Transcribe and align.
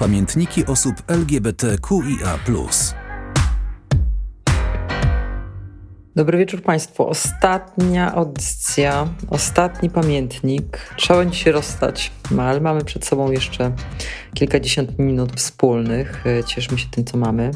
Pamiętniki 0.00 0.66
osób 0.66 0.94
LGBTQIA. 1.08 2.38
Dobry 6.16 6.38
wieczór 6.38 6.62
Państwu. 6.62 7.06
Ostatnia 7.06 8.14
audycja, 8.14 9.08
ostatni 9.30 9.90
pamiętnik. 9.90 10.94
Trzeba 10.96 11.20
będzie 11.20 11.38
się 11.38 11.52
rozstać, 11.52 12.12
no, 12.30 12.42
ale 12.42 12.60
mamy 12.60 12.84
przed 12.84 13.04
sobą 13.04 13.30
jeszcze 13.30 13.72
kilkadziesiąt 14.34 14.98
minut 14.98 15.32
wspólnych. 15.36 16.24
Cieszmy 16.46 16.78
się 16.78 16.88
tym, 16.90 17.04
co 17.04 17.18
mamy. 17.18 17.50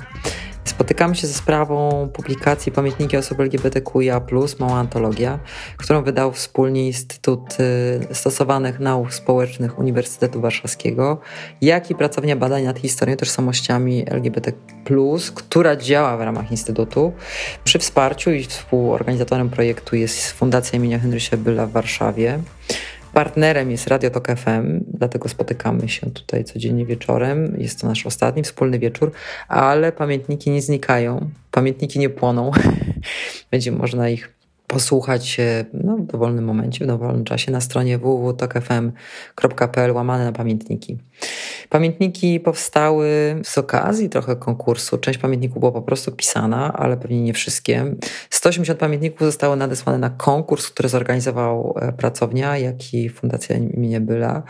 Spotykamy 0.64 1.14
się 1.14 1.26
ze 1.26 1.34
sprawą 1.34 2.08
publikacji 2.12 2.72
Pamiętniki 2.72 3.16
osób 3.16 3.40
LGBTQIA+, 3.40 4.20
mała 4.58 4.78
antologia, 4.78 5.38
którą 5.76 6.02
wydał 6.02 6.32
wspólnie 6.32 6.86
Instytut 6.86 7.56
y, 8.10 8.14
Stosowanych 8.14 8.80
Nauk 8.80 9.14
Społecznych 9.14 9.78
Uniwersytetu 9.78 10.40
Warszawskiego, 10.40 11.20
jak 11.60 11.90
i 11.90 11.94
pracownia 11.94 12.36
badań 12.36 12.64
nad 12.64 12.78
historią 12.78 13.16
tożsamościami 13.16 14.04
LGBT+, 14.10 14.52
która 15.34 15.76
działa 15.76 16.16
w 16.16 16.20
ramach 16.20 16.50
Instytutu. 16.50 17.12
Przy 17.64 17.78
wsparciu 17.78 18.30
i 18.30 18.44
współorganizatorem 18.44 19.50
projektu 19.50 19.96
jest 19.96 20.32
Fundacja 20.32 20.76
imienia 20.76 20.98
Henrysia 20.98 21.36
Byla 21.36 21.66
w 21.66 21.70
Warszawie. 21.70 22.38
Partnerem 23.14 23.70
jest 23.70 23.86
Radio 23.86 24.10
Tok 24.10 24.28
FM, 24.28 24.80
dlatego 24.88 25.28
spotykamy 25.28 25.88
się 25.88 26.10
tutaj 26.10 26.44
codziennie 26.44 26.86
wieczorem. 26.86 27.56
Jest 27.58 27.80
to 27.80 27.86
nasz 27.86 28.06
ostatni 28.06 28.42
wspólny 28.42 28.78
wieczór, 28.78 29.12
ale 29.48 29.92
pamiętniki 29.92 30.50
nie 30.50 30.62
znikają, 30.62 31.30
pamiętniki 31.50 31.98
nie 31.98 32.10
płoną. 32.10 32.50
Będzie 33.50 33.72
można 33.72 34.08
ich 34.08 34.33
posłuchać 34.66 35.36
no, 35.72 35.96
w 35.96 36.06
dowolnym 36.06 36.44
momencie, 36.44 36.84
w 36.84 36.88
dowolnym 36.88 37.24
czasie 37.24 37.52
na 37.52 37.60
stronie 37.60 37.98
www.tokfm.pl 37.98 39.92
łamane 39.92 40.24
na 40.24 40.32
pamiętniki. 40.32 40.98
Pamiętniki 41.68 42.40
powstały 42.40 43.08
z 43.44 43.58
okazji 43.58 44.08
trochę 44.08 44.36
konkursu. 44.36 44.98
Część 44.98 45.18
pamiętników 45.18 45.60
była 45.60 45.72
po 45.72 45.82
prostu 45.82 46.12
pisana, 46.12 46.72
ale 46.72 46.96
pewnie 46.96 47.22
nie 47.22 47.32
wszystkie. 47.32 47.94
180 48.30 48.78
pamiętników 48.78 49.20
zostało 49.20 49.56
nadesłane 49.56 49.98
na 49.98 50.10
konkurs, 50.10 50.70
który 50.70 50.88
zorganizował 50.88 51.74
e, 51.80 51.92
pracownia, 51.92 52.58
jak 52.58 52.94
i 52.94 53.08
Fundacja 53.08 53.56
imienia 53.56 54.00
Byla. 54.00 54.42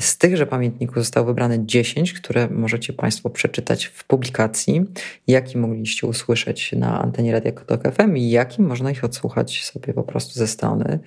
Z 0.00 0.18
tychże 0.18 0.46
pamiętników 0.46 0.96
zostało 0.96 1.26
wybrane 1.26 1.66
10, 1.66 2.12
które 2.12 2.48
możecie 2.48 2.92
Państwo 2.92 3.30
przeczytać 3.30 3.84
w 3.84 4.04
publikacji, 4.04 4.84
jaki 5.26 5.58
mogliście 5.58 6.06
usłyszeć 6.06 6.72
na 6.72 7.02
antenie 7.02 7.32
Radia 7.32 7.52
Kotok 7.52 7.94
FM 7.94 8.16
i 8.16 8.30
jakim 8.30 8.66
można 8.66 8.90
ich 8.90 9.04
odsłuchać 9.04 9.64
sobie 9.64 9.94
po 9.94 10.02
prostu 10.02 10.34
ze 10.34 10.46
strony. 10.46 10.98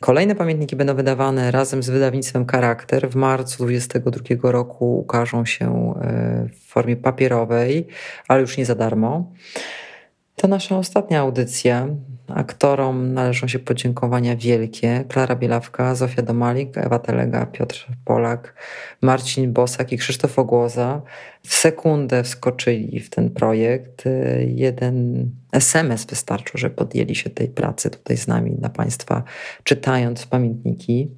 Kolejne 0.00 0.34
pamiętniki 0.34 0.76
będą 0.76 0.94
wydawane 0.94 1.50
razem 1.50 1.82
z 1.82 1.90
wydawnictwem 1.90 2.46
Charakter. 2.46 3.10
W 3.10 3.16
marcu 3.16 3.56
2022 3.64 4.52
roku 4.52 4.98
ukażą 4.98 5.44
się 5.44 5.94
e, 6.00 6.48
w 6.52 6.66
formie 6.66 6.96
papierowej, 6.96 7.86
ale 8.28 8.40
już 8.40 8.56
nie 8.56 8.66
za 8.66 8.74
darmo. 8.74 9.32
To 10.36 10.48
nasza 10.48 10.78
ostatnia 10.78 11.20
audycja. 11.20 11.88
Aktorom 12.28 13.14
należą 13.14 13.48
się 13.48 13.58
podziękowania 13.58 14.36
wielkie. 14.36 15.04
Klara 15.08 15.36
Bielawka, 15.36 15.94
Zofia 15.94 16.22
Domalik, 16.22 16.78
Ewa 16.78 16.98
Telega, 16.98 17.46
Piotr 17.46 17.86
Polak, 18.04 18.54
Marcin 19.02 19.52
Bosak 19.52 19.92
i 19.92 19.98
Krzysztof 19.98 20.38
Ogłoza 20.38 21.02
w 21.42 21.54
sekundę 21.54 22.22
wskoczyli 22.22 23.00
w 23.00 23.10
ten 23.10 23.30
projekt. 23.30 24.04
Jeden 24.46 25.30
SMS 25.52 26.04
wystarczył, 26.04 26.58
że 26.58 26.70
podjęli 26.70 27.14
się 27.14 27.30
tej 27.30 27.48
pracy 27.48 27.90
tutaj 27.90 28.16
z 28.16 28.26
nami 28.28 28.50
dla 28.50 28.68
Państwa, 28.68 29.22
czytając 29.64 30.26
pamiętniki. 30.26 31.10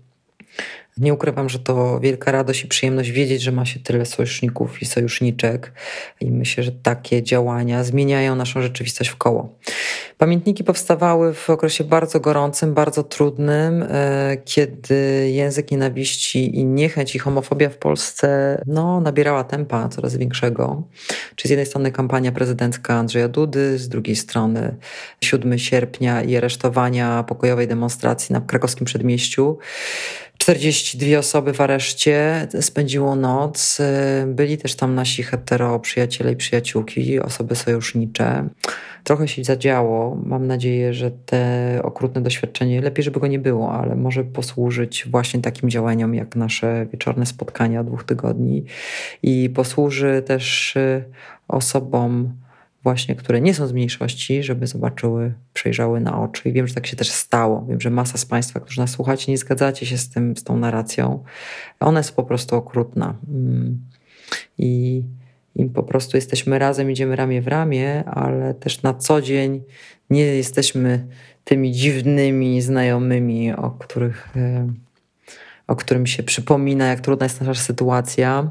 Nie 0.98 1.14
ukrywam, 1.14 1.48
że 1.48 1.58
to 1.58 2.00
wielka 2.00 2.32
radość 2.32 2.64
i 2.64 2.68
przyjemność 2.68 3.10
wiedzieć, 3.10 3.42
że 3.42 3.52
ma 3.52 3.64
się 3.64 3.80
tyle 3.80 4.06
sojuszników 4.06 4.82
i 4.82 4.86
sojuszniczek, 4.86 5.72
i 6.20 6.30
myślę, 6.30 6.64
że 6.64 6.72
takie 6.72 7.22
działania 7.22 7.84
zmieniają 7.84 8.36
naszą 8.36 8.62
rzeczywistość 8.62 9.10
w 9.10 9.16
koło. 9.16 9.58
Pamiętniki 10.18 10.64
powstawały 10.64 11.34
w 11.34 11.50
okresie 11.50 11.84
bardzo 11.84 12.20
gorącym, 12.20 12.74
bardzo 12.74 13.02
trudnym, 13.02 13.82
e, 13.82 14.36
kiedy 14.44 15.30
język 15.32 15.70
nienawiści 15.70 16.58
i 16.58 16.64
niechęć 16.64 17.14
i 17.14 17.18
homofobia 17.18 17.68
w 17.68 17.76
Polsce 17.76 18.28
no, 18.66 19.00
nabierała 19.00 19.44
tempa 19.44 19.88
coraz 19.88 20.16
większego. 20.16 20.82
Czy 21.36 21.48
z 21.48 21.50
jednej 21.50 21.66
strony 21.66 21.92
kampania 21.92 22.32
prezydencka 22.32 22.94
Andrzeja 22.94 23.28
Dudy, 23.28 23.78
z 23.78 23.88
drugiej 23.88 24.16
strony 24.16 24.76
7 25.20 25.58
sierpnia 25.58 26.22
i 26.22 26.36
aresztowania 26.36 27.22
pokojowej 27.22 27.68
demonstracji 27.68 28.32
na 28.32 28.40
krakowskim 28.40 28.86
przedmieściu. 28.86 29.58
42 30.38 31.18
osoby 31.18 31.52
w 31.52 31.60
areszcie, 31.60 32.48
spędziło 32.60 33.16
noc. 33.16 33.78
Byli 34.26 34.58
też 34.58 34.74
tam 34.74 34.94
nasi 34.94 35.22
hetero 35.22 35.78
przyjaciele 35.78 36.32
i 36.32 36.36
przyjaciółki, 36.36 37.20
osoby 37.20 37.56
sojusznicze. 37.56 38.48
Trochę 39.04 39.28
się 39.28 39.44
zadziało. 39.44 40.18
Mam 40.24 40.46
nadzieję, 40.46 40.94
że 40.94 41.10
te 41.10 41.80
okrutne 41.82 42.20
doświadczenie, 42.20 42.80
lepiej 42.80 43.04
żeby 43.04 43.20
go 43.20 43.26
nie 43.26 43.38
było, 43.38 43.72
ale 43.72 43.96
może 43.96 44.24
posłużyć 44.24 45.06
właśnie 45.10 45.40
takim 45.40 45.70
działaniom 45.70 46.14
jak 46.14 46.36
nasze 46.36 46.86
wieczorne 46.92 47.26
spotkania 47.26 47.84
dwóch 47.84 48.04
tygodni 48.04 48.64
i 49.22 49.50
posłuży 49.50 50.22
też 50.26 50.76
y, 50.76 51.04
osobom, 51.48 52.32
właśnie, 52.82 53.14
które 53.14 53.40
nie 53.40 53.54
są 53.54 53.66
z 53.66 53.72
mniejszości, 53.72 54.42
żeby 54.42 54.66
zobaczyły, 54.66 55.32
przejrzały 55.52 56.00
na 56.00 56.20
oczy. 56.20 56.48
I 56.48 56.52
wiem, 56.52 56.66
że 56.66 56.74
tak 56.74 56.86
się 56.86 56.96
też 56.96 57.10
stało. 57.10 57.66
Wiem, 57.68 57.80
że 57.80 57.90
masa 57.90 58.18
z 58.18 58.24
Państwa, 58.24 58.60
którzy 58.60 58.80
nas 58.80 58.90
słuchacie, 58.90 59.32
nie 59.32 59.38
zgadzacie 59.38 59.86
się 59.86 59.98
z, 59.98 60.08
tym, 60.08 60.36
z 60.36 60.44
tą 60.44 60.56
narracją. 60.56 61.24
Ona 61.80 62.00
jest 62.00 62.16
po 62.16 62.22
prostu 62.22 62.56
okrutna. 62.56 63.14
Mm. 63.28 63.78
I, 64.58 65.02
po 65.74 65.82
prostu 65.82 66.16
jesteśmy 66.16 66.58
razem, 66.58 66.90
idziemy 66.90 67.16
ramię 67.16 67.42
w 67.42 67.48
ramię, 67.48 68.04
ale 68.04 68.54
też 68.54 68.82
na 68.82 68.94
co 68.94 69.22
dzień 69.22 69.62
nie 70.10 70.24
jesteśmy 70.24 71.06
tymi 71.44 71.72
dziwnymi 71.72 72.62
znajomymi, 72.62 73.52
o 73.52 73.70
których 73.70 74.36
e, 74.36 74.72
o 75.66 75.76
którym 75.76 76.06
się 76.06 76.22
przypomina, 76.22 76.86
jak 76.86 77.00
trudna 77.00 77.26
jest 77.26 77.40
nasza 77.40 77.62
sytuacja 77.62 78.50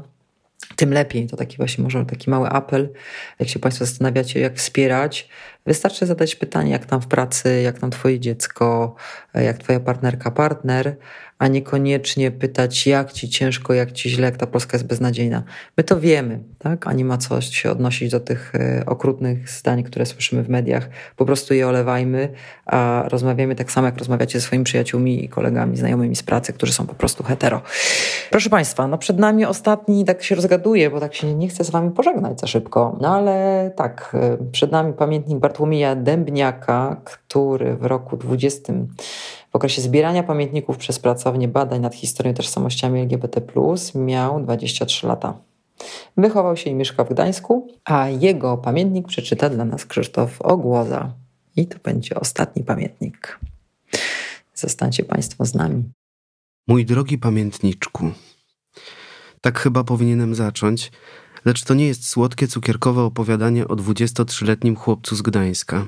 tym 0.76 0.92
lepiej. 0.92 1.26
To 1.26 1.36
taki 1.36 1.56
właśnie 1.56 1.84
może 1.84 2.06
taki 2.06 2.30
mały 2.30 2.48
apel, 2.48 2.92
jak 3.38 3.48
się 3.48 3.58
Państwo 3.58 3.84
zastanawiacie, 3.84 4.40
jak 4.40 4.56
wspierać. 4.56 5.28
Wystarczy 5.66 6.06
zadać 6.06 6.34
pytanie, 6.36 6.72
jak 6.72 6.86
tam 6.86 7.00
w 7.00 7.06
pracy, 7.06 7.62
jak 7.62 7.78
tam 7.78 7.90
Twoje 7.90 8.20
dziecko, 8.20 8.94
jak 9.34 9.58
Twoja 9.58 9.80
partnerka, 9.80 10.30
partner, 10.30 10.96
a 11.38 11.48
niekoniecznie 11.48 12.30
pytać, 12.30 12.86
jak 12.86 13.12
ci 13.12 13.28
ciężko, 13.28 13.74
jak 13.74 13.92
ci 13.92 14.10
źle, 14.10 14.24
jak 14.24 14.36
ta 14.36 14.46
Polska 14.46 14.76
jest 14.76 14.86
beznadziejna. 14.86 15.42
My 15.76 15.84
to 15.84 16.00
wiemy, 16.00 16.38
tak? 16.58 16.86
A 16.86 16.92
nie 16.92 17.04
ma 17.04 17.18
co 17.18 17.40
się 17.40 17.70
odnosić 17.70 18.10
do 18.10 18.20
tych 18.20 18.52
e, 18.54 18.86
okrutnych 18.86 19.50
zdań, 19.50 19.82
które 19.82 20.06
słyszymy 20.06 20.42
w 20.42 20.48
mediach. 20.48 20.88
Po 21.16 21.26
prostu 21.26 21.54
je 21.54 21.68
olewajmy, 21.68 22.28
a 22.66 23.04
rozmawiamy 23.08 23.54
tak 23.54 23.72
samo, 23.72 23.86
jak 23.86 23.98
rozmawiacie 23.98 24.40
ze 24.40 24.46
swoimi 24.46 24.64
przyjaciółmi 24.64 25.24
i 25.24 25.28
kolegami, 25.28 25.76
znajomymi 25.76 26.16
z 26.16 26.22
pracy, 26.22 26.52
którzy 26.52 26.72
są 26.72 26.86
po 26.86 26.94
prostu 26.94 27.24
hetero. 27.24 27.62
Proszę 28.30 28.50
Państwa, 28.50 28.88
no 28.88 28.98
przed 28.98 29.18
nami 29.18 29.44
ostatni, 29.44 30.04
tak 30.04 30.22
się 30.22 30.34
rozgaduję, 30.34 30.90
bo 30.90 31.00
tak 31.00 31.14
się 31.14 31.34
nie 31.34 31.48
chcę 31.48 31.64
z 31.64 31.70
Wami 31.70 31.90
pożegnać 31.90 32.40
za 32.40 32.46
szybko, 32.46 32.96
no 33.00 33.16
ale 33.16 33.70
tak, 33.76 34.10
e, 34.14 34.36
przed 34.52 34.72
nami 34.72 34.92
pamiętnik 34.92 35.38
Bartłomieja 35.38 35.96
Dębniaka, 35.96 37.00
który 37.04 37.76
w 37.76 37.84
roku 37.84 38.16
20 38.16 38.72
w 38.72 39.37
okresie 39.58 39.82
zbierania 39.82 40.22
pamiętników 40.22 40.76
przez 40.76 40.98
pracownię 40.98 41.48
badań 41.48 41.80
nad 41.80 41.94
historią 41.94 42.34
tożsamościami 42.34 43.00
LGBT, 43.00 43.40
miał 43.94 44.42
23 44.42 45.06
lata. 45.06 45.38
Wychował 46.16 46.56
się 46.56 46.70
i 46.70 46.74
mieszka 46.74 47.04
w 47.04 47.08
Gdańsku, 47.08 47.68
a 47.84 48.08
jego 48.08 48.56
pamiętnik 48.56 49.06
przeczyta 49.06 49.50
dla 49.50 49.64
nas 49.64 49.86
Krzysztof 49.86 50.42
Ogłoza. 50.42 51.12
I 51.56 51.66
to 51.66 51.78
będzie 51.84 52.20
ostatni 52.20 52.64
pamiętnik. 52.64 53.38
Zostańcie 54.54 55.04
Państwo 55.04 55.44
z 55.44 55.54
nami. 55.54 55.84
Mój 56.68 56.84
drogi 56.84 57.18
pamiętniczku, 57.18 58.10
tak 59.40 59.58
chyba 59.58 59.84
powinienem 59.84 60.34
zacząć, 60.34 60.92
lecz 61.44 61.64
to 61.64 61.74
nie 61.74 61.86
jest 61.86 62.08
słodkie, 62.08 62.48
cukierkowe 62.48 63.02
opowiadanie 63.02 63.68
o 63.68 63.76
23-letnim 63.76 64.76
chłopcu 64.76 65.16
z 65.16 65.22
Gdańska. 65.22 65.86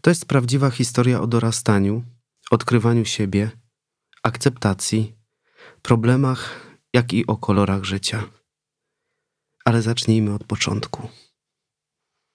To 0.00 0.10
jest 0.10 0.26
prawdziwa 0.26 0.70
historia 0.70 1.20
o 1.20 1.26
dorastaniu, 1.26 2.02
odkrywaniu 2.50 3.04
siebie, 3.04 3.50
akceptacji, 4.22 5.16
problemach, 5.82 6.60
jak 6.92 7.12
i 7.12 7.26
o 7.26 7.36
kolorach 7.36 7.84
życia. 7.84 8.24
Ale 9.64 9.82
zacznijmy 9.82 10.34
od 10.34 10.44
początku. 10.44 11.08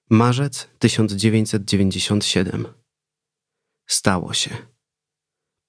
Marzec 0.10 0.70
1997. 0.80 2.68
Stało 3.88 4.34
się. 4.34 4.58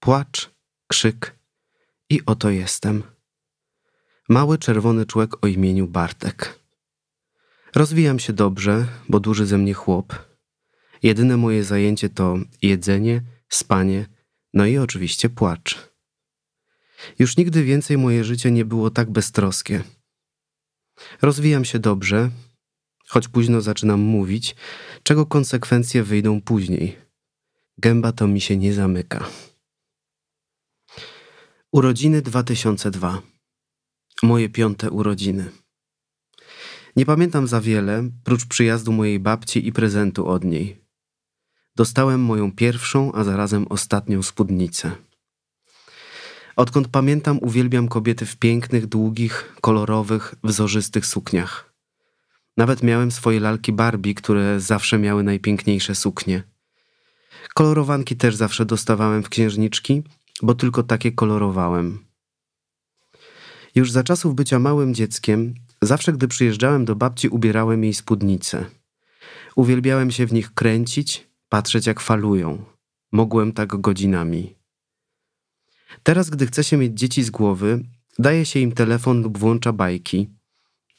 Płacz, 0.00 0.50
krzyk 0.87 1.38
i 2.11 2.20
oto 2.26 2.50
jestem. 2.50 3.02
Mały 4.29 4.58
czerwony 4.58 5.06
człowiek 5.06 5.44
o 5.44 5.46
imieniu 5.46 5.87
Bartek. 5.87 6.58
Rozwijam 7.75 8.19
się 8.19 8.32
dobrze, 8.32 8.87
bo 9.08 9.20
duży 9.20 9.46
ze 9.46 9.58
mnie 9.58 9.75
chłop. 9.75 10.14
Jedyne 11.02 11.37
moje 11.37 11.64
zajęcie 11.64 12.08
to 12.08 12.37
jedzenie, 12.62 13.23
spanie 13.49 14.06
no 14.54 14.66
i 14.66 14.78
oczywiście 14.78 15.30
płacz. 15.30 15.88
Już 17.18 17.36
nigdy 17.36 17.64
więcej 17.64 17.98
moje 17.98 18.24
życie 18.24 18.50
nie 18.50 18.64
było 18.64 18.90
tak 18.90 19.10
beztroskie. 19.10 19.82
Rozwijam 21.22 21.64
się 21.64 21.78
dobrze, 21.78 22.30
choć 23.08 23.28
późno 23.28 23.60
zaczynam 23.60 24.00
mówić, 24.00 24.56
czego 25.02 25.26
konsekwencje 25.26 26.02
wyjdą 26.02 26.40
później. 26.40 26.96
Gęba 27.78 28.12
to 28.12 28.26
mi 28.26 28.40
się 28.40 28.56
nie 28.56 28.72
zamyka. 28.72 29.28
Urodziny 31.72 32.22
2002. 32.22 33.22
Moje 34.22 34.48
piąte 34.48 34.90
urodziny. 34.90 35.50
Nie 36.96 37.06
pamiętam 37.06 37.46
za 37.46 37.60
wiele, 37.60 38.10
prócz 38.24 38.46
przyjazdu 38.46 38.92
mojej 38.92 39.20
babci 39.20 39.66
i 39.66 39.72
prezentu 39.72 40.28
od 40.28 40.44
niej. 40.44 40.88
Dostałem 41.78 42.20
moją 42.20 42.52
pierwszą, 42.52 43.12
a 43.12 43.25
zarazem 43.25 43.66
ostatnią 43.69 44.22
spódnicę. 44.22 44.92
Odkąd 46.56 46.88
pamiętam, 46.88 47.38
uwielbiam 47.42 47.88
kobiety 47.88 48.26
w 48.26 48.36
pięknych, 48.36 48.86
długich, 48.86 49.56
kolorowych, 49.60 50.34
wzorzystych 50.44 51.06
sukniach. 51.06 51.72
Nawet 52.56 52.82
miałem 52.82 53.10
swoje 53.10 53.40
lalki 53.40 53.72
Barbie, 53.72 54.14
które 54.14 54.60
zawsze 54.60 54.98
miały 54.98 55.22
najpiękniejsze 55.22 55.94
suknie. 55.94 56.42
Kolorowanki 57.54 58.16
też 58.16 58.36
zawsze 58.36 58.64
dostawałem 58.66 59.22
w 59.22 59.28
księżniczki, 59.28 60.02
bo 60.42 60.54
tylko 60.54 60.82
takie 60.82 61.12
kolorowałem. 61.12 62.04
Już 63.74 63.90
za 63.90 64.04
czasów 64.04 64.34
bycia 64.34 64.58
małym 64.58 64.94
dzieckiem, 64.94 65.54
zawsze 65.82 66.12
gdy 66.12 66.28
przyjeżdżałem 66.28 66.84
do 66.84 66.96
babci, 66.96 67.28
ubierałem 67.28 67.84
jej 67.84 67.94
spódnice. 67.94 68.64
Uwielbiałem 69.56 70.10
się 70.10 70.26
w 70.26 70.32
nich 70.32 70.54
kręcić, 70.54 71.27
patrzeć 71.48 71.86
jak 71.86 72.00
falują. 72.00 72.64
Mogłem 73.12 73.52
tak 73.52 73.80
godzinami. 73.80 74.54
Teraz, 76.02 76.30
gdy 76.30 76.46
chce 76.46 76.64
się 76.64 76.76
mieć 76.76 76.98
dzieci 76.98 77.22
z 77.22 77.30
głowy, 77.30 77.84
daje 78.18 78.46
się 78.46 78.60
im 78.60 78.72
telefon 78.72 79.22
lub 79.22 79.38
włącza 79.38 79.72
bajki. 79.72 80.28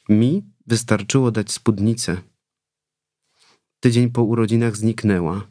Mi 0.08 0.42
wystarczyło 0.66 1.30
dać 1.30 1.52
spódnicę. 1.52 2.22
Tydzień 3.80 4.10
po 4.10 4.22
urodzinach 4.22 4.76
zniknęła. 4.76 5.48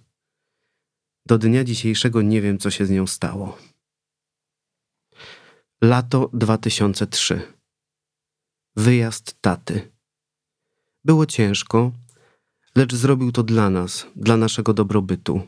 Do 1.25 1.37
dnia 1.37 1.63
dzisiejszego 1.63 2.21
nie 2.21 2.41
wiem, 2.41 2.57
co 2.57 2.71
się 2.71 2.85
z 2.85 2.89
nią 2.89 3.07
stało. 3.07 3.57
Lato 5.81 6.29
2003. 6.33 7.53
Wyjazd 8.75 9.41
taty. 9.41 9.91
Było 11.05 11.25
ciężko, 11.25 11.91
lecz 12.79 12.95
zrobił 12.95 13.31
to 13.31 13.43
dla 13.43 13.69
nas, 13.69 14.07
dla 14.15 14.37
naszego 14.37 14.73
dobrobytu. 14.73 15.41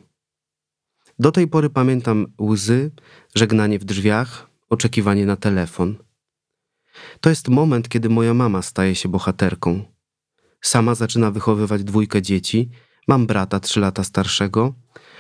Do 1.20 1.32
tej 1.32 1.48
pory 1.48 1.70
pamiętam 1.70 2.28
łzy, 2.42 2.92
żegnanie 3.36 3.80
w 3.80 3.84
drzwiach, 3.86 4.50
oczekiwanie 4.70 5.26
na 5.26 5.36
telefon. 5.36 5.98
To 7.22 7.30
jest 7.30 7.48
moment, 7.48 7.90
kiedy 7.90 8.10
moja 8.10 8.34
mama 8.34 8.62
staje 8.62 8.96
się 8.96 9.10
bohaterką. 9.10 9.86
Sama 10.62 10.96
zaczyna 10.96 11.32
wychowywać 11.32 11.84
dwójkę 11.84 12.22
dzieci, 12.22 12.70
mam 13.08 13.28
brata 13.28 13.60
trzy 13.60 13.80
lata 13.80 14.04
starszego, 14.04 14.74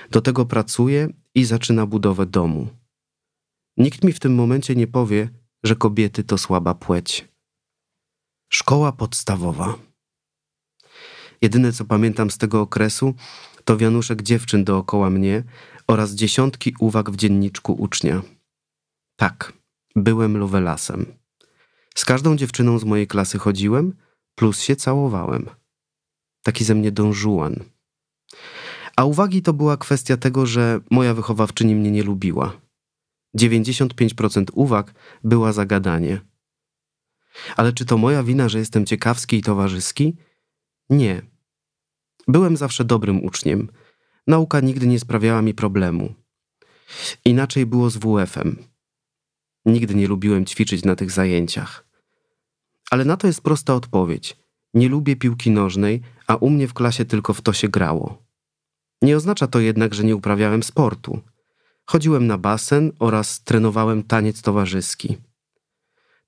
do 0.09 0.21
tego 0.21 0.45
pracuje 0.45 1.09
i 1.35 1.45
zaczyna 1.45 1.85
budowę 1.85 2.25
domu. 2.25 2.67
Nikt 3.77 4.03
mi 4.03 4.13
w 4.13 4.19
tym 4.19 4.35
momencie 4.35 4.75
nie 4.75 4.87
powie, 4.87 5.29
że 5.63 5.75
kobiety 5.75 6.23
to 6.23 6.37
słaba 6.37 6.73
płeć. 6.75 7.27
Szkoła 8.49 8.91
podstawowa. 8.91 9.90
Jedyne 11.41 11.71
co 11.71 11.85
pamiętam 11.85 12.31
z 12.31 12.37
tego 12.37 12.61
okresu, 12.61 13.13
to 13.65 13.77
wianuszek 13.77 14.21
dziewczyn 14.21 14.63
dookoła 14.63 15.09
mnie 15.09 15.43
oraz 15.87 16.11
dziesiątki 16.11 16.75
uwag 16.79 17.11
w 17.11 17.15
dzienniczku 17.15 17.73
ucznia. 17.73 18.21
Tak, 19.15 19.53
byłem 19.95 20.37
Lovelasem. 20.37 21.05
Z 21.95 22.05
każdą 22.05 22.35
dziewczyną 22.35 22.79
z 22.79 22.83
mojej 22.83 23.07
klasy 23.07 23.39
chodziłem, 23.39 23.93
plus 24.35 24.61
się 24.61 24.75
całowałem. 24.75 25.49
Taki 26.43 26.63
ze 26.63 26.75
mnie 26.75 26.91
dążułan. 26.91 27.63
A 28.95 29.05
uwagi 29.05 29.41
to 29.41 29.53
była 29.53 29.77
kwestia 29.77 30.17
tego, 30.17 30.45
że 30.45 30.79
moja 30.91 31.13
wychowawczyni 31.13 31.75
mnie 31.75 31.91
nie 31.91 32.03
lubiła. 32.03 32.61
95% 33.37 34.45
uwag 34.53 34.93
była 35.23 35.53
zagadanie. 35.53 36.21
Ale 37.57 37.73
czy 37.73 37.85
to 37.85 37.97
moja 37.97 38.23
wina, 38.23 38.49
że 38.49 38.59
jestem 38.59 38.85
ciekawski 38.85 39.37
i 39.37 39.41
towarzyski? 39.41 40.17
Nie. 40.89 41.30
Byłem 42.31 42.57
zawsze 42.57 42.85
dobrym 42.85 43.25
uczniem. 43.25 43.69
Nauka 44.27 44.59
nigdy 44.59 44.87
nie 44.87 44.99
sprawiała 44.99 45.41
mi 45.41 45.53
problemu. 45.53 46.13
Inaczej 47.25 47.65
było 47.65 47.89
z 47.89 47.97
WF-em. 47.97 48.55
Nigdy 49.65 49.95
nie 49.95 50.07
lubiłem 50.07 50.45
ćwiczyć 50.45 50.83
na 50.83 50.95
tych 50.95 51.11
zajęciach. 51.11 51.85
Ale 52.91 53.05
na 53.05 53.17
to 53.17 53.27
jest 53.27 53.41
prosta 53.41 53.75
odpowiedź. 53.75 54.37
Nie 54.73 54.89
lubię 54.89 55.15
piłki 55.15 55.51
nożnej, 55.51 56.01
a 56.27 56.35
u 56.35 56.49
mnie 56.49 56.67
w 56.67 56.73
klasie 56.73 57.05
tylko 57.05 57.33
w 57.33 57.41
to 57.41 57.53
się 57.53 57.69
grało. 57.69 58.23
Nie 59.01 59.17
oznacza 59.17 59.47
to 59.47 59.59
jednak, 59.59 59.93
że 59.93 60.03
nie 60.03 60.15
uprawiałem 60.15 60.63
sportu. 60.63 61.21
Chodziłem 61.85 62.27
na 62.27 62.37
basen 62.37 62.91
oraz 62.99 63.43
trenowałem 63.43 64.03
taniec 64.03 64.41
towarzyski. 64.41 65.17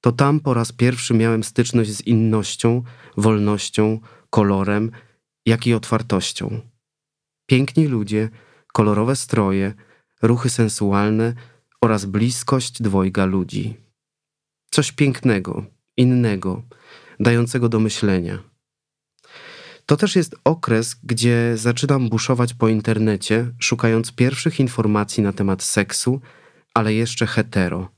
To 0.02 0.12
tam 0.12 0.40
po 0.40 0.54
raz 0.54 0.72
pierwszy 0.72 1.14
miałem 1.14 1.44
styczność 1.44 1.92
z 1.92 2.02
innością, 2.02 2.84
wolnością, 3.18 4.00
kolorem, 4.30 4.92
jak 5.46 5.68
i 5.68 5.74
otwartością. 5.74 6.62
Piękni 7.46 7.88
ludzie, 7.88 8.30
kolorowe 8.74 9.16
stroje, 9.16 9.74
ruchy 10.22 10.50
sensualne 10.50 11.34
oraz 11.82 12.06
bliskość 12.06 12.82
dwojga 12.82 13.26
ludzi. 13.26 13.78
Coś 14.72 14.92
pięknego, 14.92 15.66
innego, 15.98 16.64
dającego 17.20 17.70
do 17.70 17.80
myślenia. 17.80 18.44
To 19.86 19.98
też 19.98 20.16
jest 20.16 20.36
okres, 20.44 20.96
gdzie 21.04 21.58
zaczynam 21.58 22.10
buszować 22.10 22.54
po 22.54 22.68
internecie, 22.68 23.52
szukając 23.60 24.12
pierwszych 24.12 24.60
informacji 24.60 25.24
na 25.24 25.34
temat 25.34 25.64
seksu, 25.64 26.22
ale 26.74 26.94
jeszcze 26.94 27.28
hetero. 27.28 27.90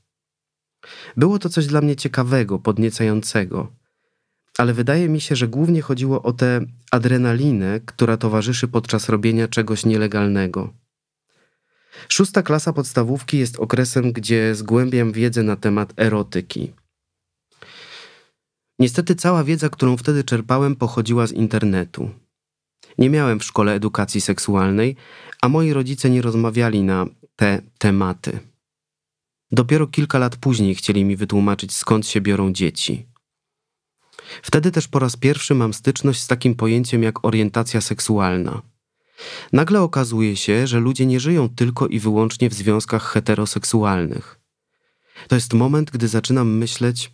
Było 1.16 1.38
to 1.38 1.48
coś 1.48 1.66
dla 1.66 1.80
mnie 1.80 1.96
ciekawego, 1.96 2.58
podniecającego, 2.58 3.72
ale 4.58 4.74
wydaje 4.74 5.08
mi 5.08 5.20
się, 5.20 5.36
że 5.36 5.48
głównie 5.48 5.82
chodziło 5.82 6.22
o 6.22 6.32
tę 6.32 6.60
adrenalinę, 6.90 7.80
która 7.80 8.16
towarzyszy 8.16 8.68
podczas 8.68 9.08
robienia 9.08 9.48
czegoś 9.48 9.86
nielegalnego. 9.86 10.72
Szósta 12.08 12.42
klasa 12.42 12.72
podstawówki 12.72 13.38
jest 13.38 13.56
okresem, 13.56 14.12
gdzie 14.12 14.54
zgłębiam 14.54 15.12
wiedzę 15.12 15.42
na 15.42 15.56
temat 15.56 15.92
erotyki. 15.96 16.72
Niestety 18.78 19.14
cała 19.14 19.44
wiedza, 19.44 19.68
którą 19.68 19.96
wtedy 19.96 20.24
czerpałem, 20.24 20.76
pochodziła 20.76 21.26
z 21.26 21.32
internetu. 21.32 22.10
Nie 22.98 23.10
miałem 23.10 23.40
w 23.40 23.44
szkole 23.44 23.74
edukacji 23.74 24.20
seksualnej, 24.20 24.96
a 25.42 25.48
moi 25.48 25.72
rodzice 25.72 26.10
nie 26.10 26.22
rozmawiali 26.22 26.82
na 26.82 27.06
te 27.36 27.62
tematy. 27.78 28.38
Dopiero 29.52 29.86
kilka 29.86 30.18
lat 30.18 30.36
później 30.36 30.74
chcieli 30.74 31.04
mi 31.04 31.16
wytłumaczyć, 31.16 31.74
skąd 31.74 32.06
się 32.06 32.20
biorą 32.20 32.52
dzieci. 32.52 33.06
Wtedy 34.42 34.70
też 34.70 34.88
po 34.88 34.98
raz 34.98 35.16
pierwszy 35.16 35.54
mam 35.54 35.74
styczność 35.74 36.22
z 36.22 36.26
takim 36.26 36.54
pojęciem 36.54 37.02
jak 37.02 37.24
orientacja 37.24 37.80
seksualna. 37.80 38.62
Nagle 39.52 39.82
okazuje 39.82 40.36
się, 40.36 40.66
że 40.66 40.80
ludzie 40.80 41.06
nie 41.06 41.20
żyją 41.20 41.48
tylko 41.48 41.86
i 41.86 42.00
wyłącznie 42.00 42.50
w 42.50 42.54
związkach 42.54 43.02
heteroseksualnych. 43.02 44.40
To 45.28 45.34
jest 45.34 45.54
moment, 45.54 45.90
gdy 45.90 46.08
zaczynam 46.08 46.56
myśleć, 46.56 47.12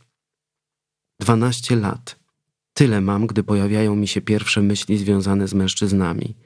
12 1.21 1.77
lat. 1.77 2.17
Tyle 2.75 3.01
mam, 3.01 3.27
gdy 3.27 3.43
pojawiają 3.43 3.97
mi 3.97 4.09
się 4.09 4.21
pierwsze 4.21 4.63
myśli 4.63 4.99
związane 4.99 5.49
z 5.49 5.55
mężczyznami. 5.55 6.37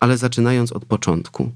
Ale 0.00 0.18
zaczynając 0.18 0.72
od 0.72 0.84
początku. 0.84 1.52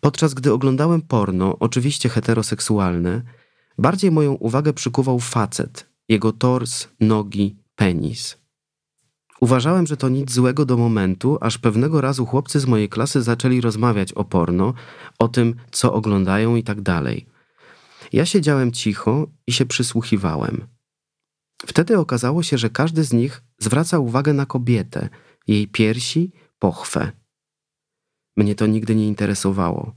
Podczas 0.00 0.34
gdy 0.34 0.52
oglądałem 0.52 1.02
porno, 1.02 1.58
oczywiście 1.58 2.08
heteroseksualne, 2.08 3.22
bardziej 3.78 4.10
moją 4.10 4.32
uwagę 4.32 4.72
przykuwał 4.72 5.20
facet, 5.20 5.85
jego 6.08 6.32
tors, 6.32 6.88
nogi, 7.00 7.56
penis. 7.74 8.38
Uważałem, 9.40 9.86
że 9.86 9.96
to 9.96 10.08
nic 10.08 10.32
złego 10.32 10.64
do 10.64 10.76
momentu, 10.76 11.38
aż 11.40 11.58
pewnego 11.58 12.00
razu 12.00 12.26
chłopcy 12.26 12.60
z 12.60 12.66
mojej 12.66 12.88
klasy 12.88 13.22
zaczęli 13.22 13.60
rozmawiać 13.60 14.12
o 14.12 14.24
porno, 14.24 14.74
o 15.18 15.28
tym, 15.28 15.54
co 15.70 15.92
oglądają 15.92 16.56
i 16.56 16.62
tak 16.62 16.80
dalej. 16.80 17.26
Ja 18.12 18.26
siedziałem 18.26 18.72
cicho 18.72 19.26
i 19.46 19.52
się 19.52 19.66
przysłuchiwałem. 19.66 20.66
Wtedy 21.66 21.98
okazało 21.98 22.42
się, 22.42 22.58
że 22.58 22.70
każdy 22.70 23.04
z 23.04 23.12
nich 23.12 23.42
zwraca 23.58 23.98
uwagę 23.98 24.32
na 24.32 24.46
kobietę, 24.46 25.08
jej 25.46 25.68
piersi, 25.68 26.32
pochwę. 26.58 27.12
Mnie 28.36 28.54
to 28.54 28.66
nigdy 28.66 28.94
nie 28.94 29.08
interesowało. 29.08 29.94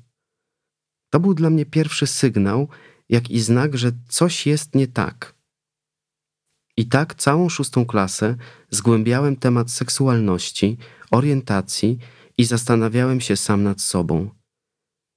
To 1.10 1.20
był 1.20 1.34
dla 1.34 1.50
mnie 1.50 1.66
pierwszy 1.66 2.08
sygnał, 2.08 2.68
jak 3.10 3.30
i 3.30 3.40
znak, 3.40 3.78
że 3.78 3.92
coś 4.08 4.48
jest 4.48 4.76
nie 4.76 4.88
tak. 4.88 5.39
I 6.80 6.86
tak 6.86 7.16
całą 7.16 7.50
szóstą 7.50 7.86
klasę 7.86 8.36
zgłębiałem 8.70 9.36
temat 9.36 9.72
seksualności, 9.72 10.78
orientacji 11.12 11.98
i 12.38 12.46
zastanawiałem 12.46 13.22
się 13.22 13.36
sam 13.36 13.64
nad 13.64 13.82
sobą. 13.82 14.30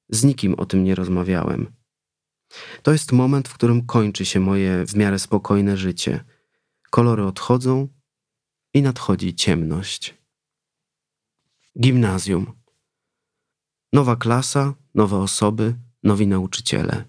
Z 0.08 0.24
nikim 0.24 0.54
o 0.54 0.66
tym 0.66 0.84
nie 0.84 0.94
rozmawiałem. 0.94 1.72
To 2.82 2.92
jest 2.92 3.12
moment, 3.12 3.48
w 3.48 3.54
którym 3.54 3.86
kończy 3.86 4.24
się 4.24 4.40
moje 4.40 4.86
w 4.86 4.96
miarę 4.96 5.18
spokojne 5.18 5.76
życie– 5.76 6.14
Kolory 6.94 7.24
odchodzą 7.24 7.88
i 8.74 8.82
nadchodzi 8.82 9.34
ciemność. 9.34 10.14
Gimnazjum. 11.80 12.52
Nowa 13.92 14.16
klasa, 14.16 14.74
nowe 14.94 15.16
osoby, 15.16 15.74
nowi 16.02 16.26
nauczyciele. 16.26 17.04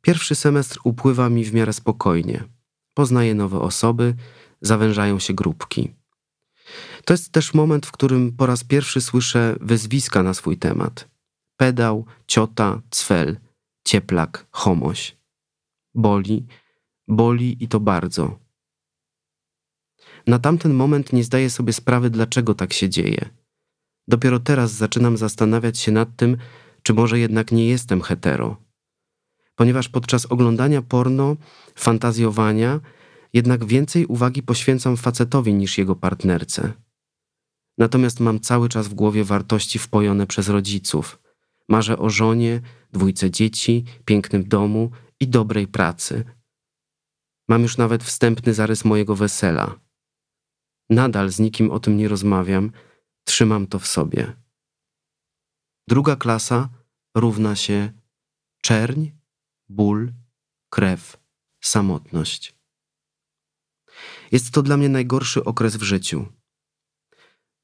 Pierwszy 0.00 0.34
semestr 0.34 0.78
upływa 0.84 1.28
mi 1.28 1.44
w 1.44 1.54
miarę 1.54 1.72
spokojnie. 1.72 2.51
Poznaję 2.94 3.34
nowe 3.34 3.60
osoby, 3.60 4.14
zawężają 4.60 5.18
się 5.18 5.34
grupki. 5.34 5.94
To 7.04 7.14
jest 7.14 7.32
też 7.32 7.54
moment, 7.54 7.86
w 7.86 7.92
którym 7.92 8.32
po 8.32 8.46
raz 8.46 8.64
pierwszy 8.64 9.00
słyszę 9.00 9.56
wyzwiska 9.60 10.22
na 10.22 10.34
swój 10.34 10.58
temat. 10.58 11.08
Pedał, 11.56 12.06
ciota, 12.26 12.82
cwel, 12.90 13.38
cieplak, 13.84 14.46
homoś. 14.50 15.16
Boli, 15.94 16.46
boli 17.08 17.64
i 17.64 17.68
to 17.68 17.80
bardzo. 17.80 18.38
Na 20.26 20.38
tamten 20.38 20.74
moment 20.74 21.12
nie 21.12 21.24
zdaję 21.24 21.50
sobie 21.50 21.72
sprawy, 21.72 22.10
dlaczego 22.10 22.54
tak 22.54 22.72
się 22.72 22.88
dzieje. 22.88 23.30
Dopiero 24.08 24.40
teraz 24.40 24.72
zaczynam 24.72 25.16
zastanawiać 25.16 25.78
się 25.78 25.92
nad 25.92 26.16
tym, 26.16 26.36
czy 26.82 26.94
może 26.94 27.18
jednak 27.18 27.52
nie 27.52 27.66
jestem 27.66 28.00
hetero. 28.00 28.56
Ponieważ 29.62 29.88
podczas 29.88 30.26
oglądania 30.26 30.82
porno, 30.82 31.36
fantazjowania, 31.74 32.80
jednak 33.32 33.64
więcej 33.64 34.06
uwagi 34.06 34.42
poświęcam 34.42 34.96
facetowi 34.96 35.54
niż 35.54 35.78
jego 35.78 35.96
partnerce. 35.96 36.72
Natomiast 37.78 38.20
mam 38.20 38.40
cały 38.40 38.68
czas 38.68 38.88
w 38.88 38.94
głowie 38.94 39.24
wartości 39.24 39.78
wpojone 39.78 40.26
przez 40.26 40.48
rodziców. 40.48 41.18
Marzę 41.68 41.98
o 41.98 42.10
żonie, 42.10 42.60
dwójce 42.92 43.30
dzieci, 43.30 43.84
pięknym 44.04 44.48
domu 44.48 44.90
i 45.20 45.28
dobrej 45.28 45.68
pracy. 45.68 46.24
Mam 47.48 47.62
już 47.62 47.76
nawet 47.76 48.04
wstępny 48.04 48.54
zarys 48.54 48.84
mojego 48.84 49.16
wesela. 49.16 49.80
Nadal 50.90 51.30
z 51.30 51.40
nikim 51.40 51.70
o 51.70 51.80
tym 51.80 51.96
nie 51.96 52.08
rozmawiam, 52.08 52.70
trzymam 53.24 53.66
to 53.66 53.78
w 53.78 53.86
sobie. 53.86 54.32
Druga 55.88 56.16
klasa 56.16 56.68
równa 57.16 57.56
się 57.56 57.92
czerń, 58.62 59.21
ból, 59.74 60.12
krew, 60.70 61.16
samotność. 61.60 62.54
Jest 64.32 64.50
to 64.50 64.62
dla 64.62 64.76
mnie 64.76 64.88
najgorszy 64.88 65.44
okres 65.44 65.76
w 65.76 65.82
życiu. 65.82 66.26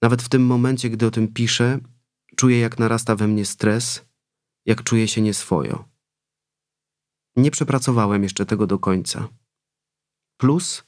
Nawet 0.03 0.23
w 0.23 0.29
tym 0.29 0.47
momencie, 0.47 0.91
gdy 0.91 1.07
o 1.07 1.11
tym 1.11 1.33
piszę, 1.33 1.79
czuję, 2.37 2.61
jak 2.61 2.79
narasta 2.79 3.17
we 3.17 3.29
mnie 3.29 3.45
stres, 3.47 4.05
jak 4.67 4.83
czuję 4.83 5.09
się 5.09 5.21
nieswojo. 5.21 5.85
Nie 7.37 7.51
przepracowałem 7.51 8.23
jeszcze 8.23 8.47
tego 8.47 8.67
do 8.67 8.79
końca. 8.79 9.29
Plus, 10.37 10.85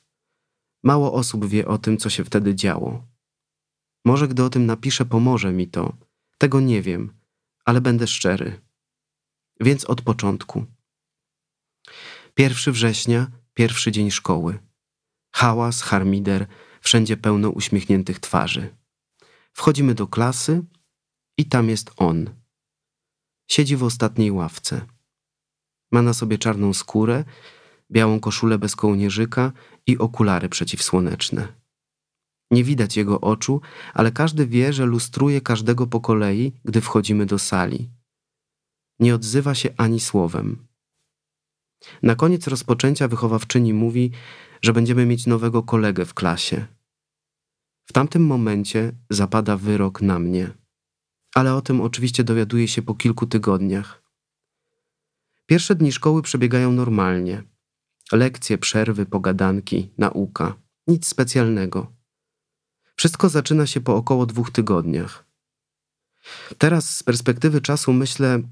mało 0.83 1.13
osób 1.13 1.47
wie 1.47 1.69
o 1.69 1.79
tym, 1.79 1.99
co 1.99 2.11
się 2.11 2.25
wtedy 2.25 2.55
działo. 2.55 3.07
Może 4.05 4.29
gdy 4.29 4.45
o 4.45 4.51
tym 4.51 4.67
napiszę, 4.67 5.05
pomoże 5.05 5.53
mi 5.53 5.69
to. 5.69 5.97
Tego 6.39 6.61
nie 6.61 6.83
wiem, 6.83 7.13
ale 7.65 7.81
będę 7.81 8.07
szczery. 8.07 8.61
Więc 9.61 9.85
od 9.85 10.03
początku. 10.03 10.67
Pierwszy 12.35 12.73
września, 12.73 13.31
pierwszy 13.55 13.93
dzień 13.93 14.11
szkoły. 14.11 14.59
Hałas, 15.33 15.83
harmider, 15.83 16.47
wszędzie 16.81 17.17
pełno 17.17 17.51
uśmiechniętych 17.51 18.21
twarzy. 18.21 18.77
Wchodzimy 19.53 19.95
do 19.95 20.07
klasy 20.07 20.63
i 21.39 21.47
tam 21.47 21.69
jest 21.69 21.91
on. 21.97 22.31
Siedzi 23.51 23.77
w 23.77 23.83
ostatniej 23.83 24.31
ławce. 24.31 24.87
Ma 25.93 26.03
na 26.03 26.15
sobie 26.15 26.39
czarną 26.39 26.75
skórę, 26.75 27.25
białą 27.91 28.21
koszulę 28.21 28.59
bez 28.59 28.77
kołnierzyka 28.77 29.53
i 29.87 29.99
okulary 29.99 30.49
przeciwsłoneczne. 30.49 31.61
Nie 32.51 32.65
widać 32.65 32.97
jego 32.97 33.21
oczu, 33.21 33.61
ale 33.95 34.13
każdy 34.13 34.47
wie, 34.47 34.73
że 34.73 34.87
lustruje 34.87 35.41
każdego 35.41 35.87
po 35.87 36.01
kolei, 36.01 36.53
gdy 36.65 36.81
wchodzimy 36.81 37.27
do 37.27 37.39
sali. 37.39 37.91
Nie 38.99 39.15
odzywa 39.15 39.55
się 39.55 39.69
ani 39.77 40.01
słowem. 40.01 40.70
Na 42.03 42.15
koniec 42.15 42.47
rozpoczęcia 42.47 43.09
wychowawczyni 43.09 43.75
mówi, 43.75 44.11
że 44.63 44.73
będziemy 44.73 45.07
mieć 45.07 45.27
nowego 45.27 45.63
kolegę 45.63 46.05
w 46.05 46.15
klasie. 46.15 46.67
W 47.87 47.93
tamtym 47.93 48.27
momencie 48.27 48.93
zapada 49.11 49.57
wyrok 49.57 50.03
na 50.03 50.19
mnie, 50.19 50.51
ale 51.35 51.55
o 51.55 51.63
tym 51.63 51.81
oczywiście 51.81 52.25
dowiaduję 52.25 52.69
się 52.69 52.83
po 52.83 52.95
kilku 52.95 53.27
tygodniach. 53.27 54.03
Pierwsze 55.47 55.75
dni 55.75 55.93
szkoły 55.93 56.23
przebiegają 56.23 56.73
normalnie. 56.73 57.43
Lekcje, 58.13 58.59
przerwy, 58.59 59.07
pogadanki, 59.07 59.91
nauka. 59.99 60.55
Nic 60.87 61.07
specjalnego. 61.07 61.93
Wszystko 62.97 63.29
zaczyna 63.29 63.67
się 63.67 63.81
po 63.81 63.97
około 63.97 64.27
dwóch 64.27 64.51
tygodniach. 64.51 65.25
Teraz 66.59 66.97
z 66.97 67.03
perspektywy 67.03 67.61
czasu 67.61 67.93
myślę, 67.93 68.43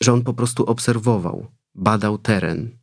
że 0.00 0.12
on 0.12 0.22
po 0.22 0.34
prostu 0.34 0.64
obserwował, 0.64 1.46
badał 1.74 2.18
teren. 2.18 2.78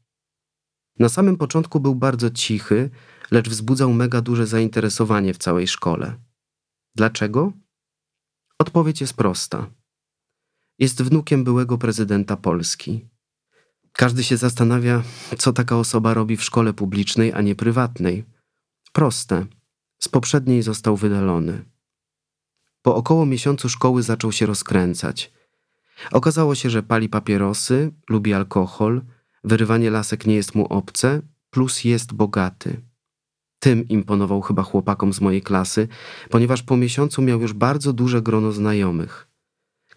Na 1.00 1.10
samym 1.10 1.38
początku 1.38 1.80
był 1.80 1.96
bardzo 1.96 2.30
cichy, 2.30 2.90
lecz 3.32 3.50
wzbudzał 3.50 3.94
mega 3.94 4.22
duże 4.22 4.48
zainteresowanie 4.48 5.34
w 5.34 5.38
całej 5.38 5.68
szkole. 5.68 6.16
Dlaczego? 6.96 7.54
Odpowiedź 8.60 9.02
jest 9.02 9.14
prosta. 9.14 9.70
Jest 10.80 11.04
wnukiem 11.04 11.44
byłego 11.44 11.78
prezydenta 11.78 12.38
Polski. 12.38 13.08
Każdy 13.94 14.24
się 14.24 14.38
zastanawia, 14.38 15.04
co 15.38 15.54
taka 15.54 15.78
osoba 15.78 16.14
robi 16.14 16.38
w 16.38 16.44
szkole 16.44 16.74
publicznej, 16.74 17.34
a 17.34 17.42
nie 17.42 17.56
prywatnej. 17.56 18.26
Proste. 18.94 19.46
Z 20.00 20.08
poprzedniej 20.08 20.62
został 20.62 20.98
wydalony. 20.98 21.66
Po 22.82 22.96
około 22.96 23.26
miesiącu 23.26 23.70
szkoły 23.70 24.04
zaczął 24.04 24.32
się 24.32 24.46
rozkręcać. 24.46 25.34
Okazało 26.12 26.56
się, 26.56 26.70
że 26.70 26.84
pali 26.84 27.10
papierosy, 27.10 27.92
lubi 28.10 28.34
alkohol, 28.34 29.02
wyrywanie 29.44 29.90
lasek 29.90 30.26
nie 30.26 30.36
jest 30.36 30.56
mu 30.56 30.66
obce, 30.66 31.22
plus 31.50 31.84
jest 31.84 32.14
bogaty. 32.14 32.82
Tym 33.60 33.88
imponował 33.88 34.42
chyba 34.42 34.64
chłopakom 34.64 35.14
z 35.14 35.22
mojej 35.22 35.42
klasy, 35.42 35.88
ponieważ 36.30 36.64
po 36.64 36.78
miesiącu 36.78 37.22
miał 37.22 37.42
już 37.42 37.54
bardzo 37.54 37.94
duże 37.94 38.22
grono 38.22 38.52
znajomych. 38.52 39.28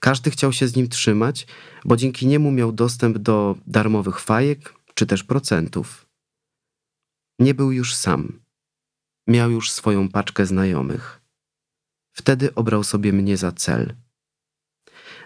Każdy 0.01 0.31
chciał 0.31 0.53
się 0.53 0.69
z 0.69 0.77
nim 0.77 0.89
trzymać, 0.89 1.47
bo 1.85 1.97
dzięki 1.97 2.27
niemu 2.27 2.51
miał 2.51 2.73
dostęp 2.73 3.19
do 3.19 3.57
darmowych 3.67 4.21
fajek 4.21 4.75
czy 4.95 5.07
też 5.07 5.25
procentów. 5.25 6.07
Nie 7.39 7.55
był 7.55 7.73
już 7.73 7.95
sam. 7.95 8.41
Miał 9.29 9.51
już 9.51 9.71
swoją 9.71 10.09
paczkę 10.09 10.47
znajomych. 10.47 11.21
Wtedy 12.13 12.55
obrał 12.55 12.85
sobie 12.85 13.13
mnie 13.13 13.37
za 13.37 13.53
cel. 13.53 13.95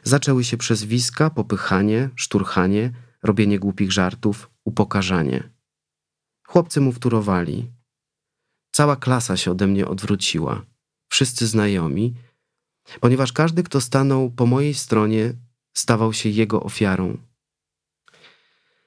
Zaczęły 0.06 0.44
się 0.44 0.56
przezwiska, 0.56 1.30
popychanie, 1.30 2.10
szturchanie, 2.16 2.92
robienie 3.22 3.58
głupich 3.58 3.92
żartów, 3.92 4.50
upokarzanie. 4.64 5.50
Chłopcy 6.46 6.80
mu 6.80 6.92
wtórowali. 6.92 7.72
Cała 8.70 8.96
klasa 8.96 9.36
się 9.36 9.50
ode 9.50 9.66
mnie 9.66 9.88
odwróciła. 9.88 10.62
Wszyscy 11.08 11.46
znajomi, 11.46 12.14
ponieważ 13.00 13.32
każdy, 13.32 13.62
kto 13.62 13.80
stanął 13.80 14.30
po 14.30 14.46
mojej 14.46 14.74
stronie, 14.74 15.34
stawał 15.74 16.12
się 16.12 16.28
jego 16.28 16.62
ofiarą. 16.62 17.18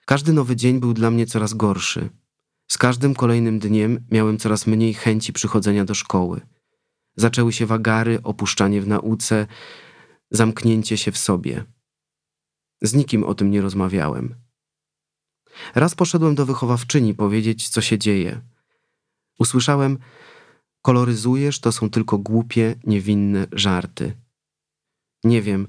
Każdy 0.05 0.33
nowy 0.33 0.55
dzień 0.55 0.79
był 0.79 0.93
dla 0.93 1.11
mnie 1.11 1.25
coraz 1.25 1.53
gorszy. 1.53 2.09
Z 2.67 2.77
każdym 2.77 3.15
kolejnym 3.15 3.59
dniem 3.59 4.05
miałem 4.11 4.37
coraz 4.37 4.67
mniej 4.67 4.93
chęci 4.93 5.33
przychodzenia 5.33 5.85
do 5.85 5.93
szkoły. 5.93 6.41
Zaczęły 7.15 7.53
się 7.53 7.65
wagary, 7.65 8.19
opuszczanie 8.23 8.81
w 8.81 8.87
nauce, 8.87 9.47
zamknięcie 10.31 10.97
się 10.97 11.11
w 11.11 11.17
sobie. 11.17 11.65
Z 12.81 12.93
nikim 12.93 13.23
o 13.23 13.35
tym 13.35 13.51
nie 13.51 13.61
rozmawiałem. 13.61 14.35
Raz 15.75 15.95
poszedłem 15.95 16.35
do 16.35 16.45
wychowawczyni 16.45 17.13
powiedzieć, 17.13 17.69
co 17.69 17.81
się 17.81 17.97
dzieje. 17.97 18.41
Usłyszałem, 19.39 19.97
koloryzujesz, 20.81 21.59
to 21.59 21.71
są 21.71 21.89
tylko 21.89 22.17
głupie, 22.17 22.75
niewinne 22.83 23.47
żarty. 23.51 24.17
Nie 25.23 25.41
wiem, 25.41 25.67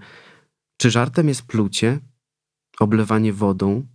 czy 0.76 0.90
żartem 0.90 1.28
jest 1.28 1.42
plucie, 1.42 2.00
oblewanie 2.80 3.32
wodą, 3.32 3.86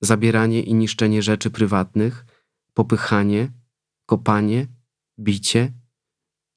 zabieranie 0.00 0.62
i 0.62 0.74
niszczenie 0.74 1.22
rzeczy 1.22 1.50
prywatnych, 1.50 2.24
popychanie, 2.74 3.52
kopanie, 4.06 4.66
bicie, 5.18 5.72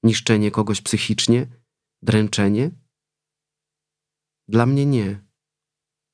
niszczenie 0.04 0.52
kogoś 0.52 0.82
psychicznie, 0.82 1.48
dręczenie? 2.02 2.72
Dla 4.50 4.66
mnie 4.66 4.86
nie, 4.86 5.22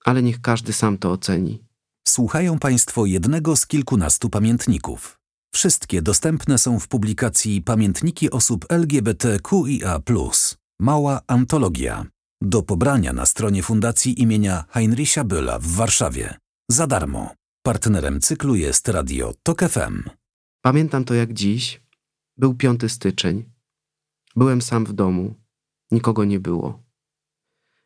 ale 0.05 0.23
niech 0.23 0.41
każdy 0.41 0.73
sam 0.73 0.97
to 0.97 1.11
oceni. 1.11 1.63
Słuchają 2.07 2.59
Państwo 2.59 3.05
jednego 3.05 3.55
z 3.55 3.67
kilkunastu 3.67 4.29
pamiętników. 4.29 5.19
Wszystkie 5.53 6.01
dostępne 6.01 6.57
są 6.57 6.79
w 6.79 6.87
publikacji 6.87 7.61
Pamiętniki 7.61 8.31
osób 8.31 8.65
LGBTQIA. 8.69 10.01
Mała 10.79 11.21
antologia. 11.27 12.05
Do 12.41 12.63
pobrania 12.63 13.13
na 13.13 13.25
stronie 13.25 13.63
Fundacji 13.63 14.21
imienia 14.21 14.65
Heinricha 14.69 15.23
Bölla 15.23 15.59
w 15.59 15.67
Warszawie. 15.67 16.37
Za 16.71 16.87
darmo. 16.87 17.35
Partnerem 17.63 18.21
cyklu 18.21 18.55
jest 18.55 18.87
Radio 18.87 19.33
TOK 19.43 19.61
FM. 19.61 20.03
Pamiętam 20.61 21.05
to 21.05 21.13
jak 21.13 21.33
dziś. 21.33 21.81
Był 22.37 22.53
5 22.53 22.81
styczeń. 22.87 23.43
Byłem 24.35 24.61
sam 24.61 24.85
w 24.85 24.93
domu. 24.93 25.35
Nikogo 25.91 26.25
nie 26.25 26.39
było. 26.39 26.84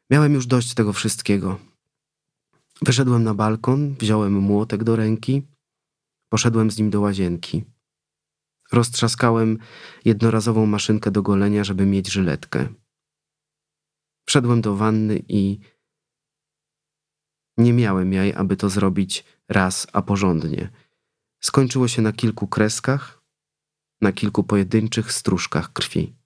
Miałem 0.09 0.33
już 0.33 0.47
dość 0.47 0.73
tego 0.73 0.93
wszystkiego. 0.93 1.59
Wyszedłem 2.81 3.23
na 3.23 3.33
balkon, 3.33 3.95
wziąłem 3.95 4.33
młotek 4.33 4.83
do 4.83 4.95
ręki, 4.95 5.47
poszedłem 6.29 6.71
z 6.71 6.77
nim 6.77 6.89
do 6.89 7.01
łazienki. 7.01 7.63
Roztrzaskałem 8.71 9.57
jednorazową 10.05 10.65
maszynkę 10.65 11.11
do 11.11 11.21
golenia, 11.21 11.63
żeby 11.63 11.85
mieć 11.85 12.11
żyletkę. 12.11 12.67
Wszedłem 14.27 14.61
do 14.61 14.75
wanny 14.75 15.23
i 15.27 15.59
nie 17.57 17.73
miałem 17.73 18.13
jaj, 18.13 18.33
aby 18.33 18.57
to 18.57 18.69
zrobić 18.69 19.25
raz, 19.49 19.87
a 19.93 20.01
porządnie. 20.01 20.69
Skończyło 21.39 21.87
się 21.87 22.01
na 22.01 22.13
kilku 22.13 22.47
kreskach, 22.47 23.23
na 24.01 24.11
kilku 24.11 24.43
pojedynczych 24.43 25.11
stróżkach 25.11 25.73
krwi. 25.73 26.18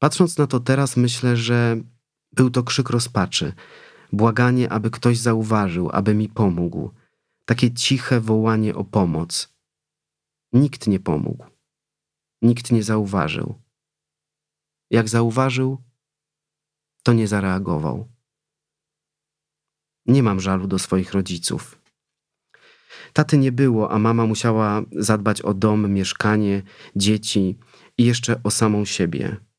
Patrząc 0.00 0.38
na 0.38 0.46
to 0.46 0.60
teraz, 0.60 0.96
myślę, 0.96 1.36
że 1.36 1.76
był 2.32 2.50
to 2.50 2.62
krzyk 2.62 2.90
rozpaczy, 2.90 3.52
błaganie, 4.12 4.72
aby 4.72 4.90
ktoś 4.90 5.18
zauważył, 5.18 5.90
aby 5.92 6.14
mi 6.14 6.28
pomógł, 6.28 6.90
takie 7.44 7.74
ciche 7.74 8.20
wołanie 8.20 8.74
o 8.74 8.84
pomoc. 8.84 9.54
Nikt 10.52 10.86
nie 10.86 11.00
pomógł, 11.00 11.44
nikt 12.42 12.72
nie 12.72 12.82
zauważył. 12.82 13.54
Jak 14.90 15.08
zauważył, 15.08 15.78
to 17.02 17.12
nie 17.12 17.28
zareagował. 17.28 18.08
Nie 20.06 20.22
mam 20.22 20.40
żalu 20.40 20.66
do 20.66 20.78
swoich 20.78 21.12
rodziców. 21.12 21.80
Taty 23.12 23.38
nie 23.38 23.52
było, 23.52 23.90
a 23.92 23.98
mama 23.98 24.26
musiała 24.26 24.82
zadbać 24.92 25.42
o 25.42 25.54
dom, 25.54 25.92
mieszkanie, 25.92 26.62
dzieci 26.96 27.58
i 27.98 28.04
jeszcze 28.04 28.42
o 28.42 28.50
samą 28.50 28.84
siebie. 28.84 29.49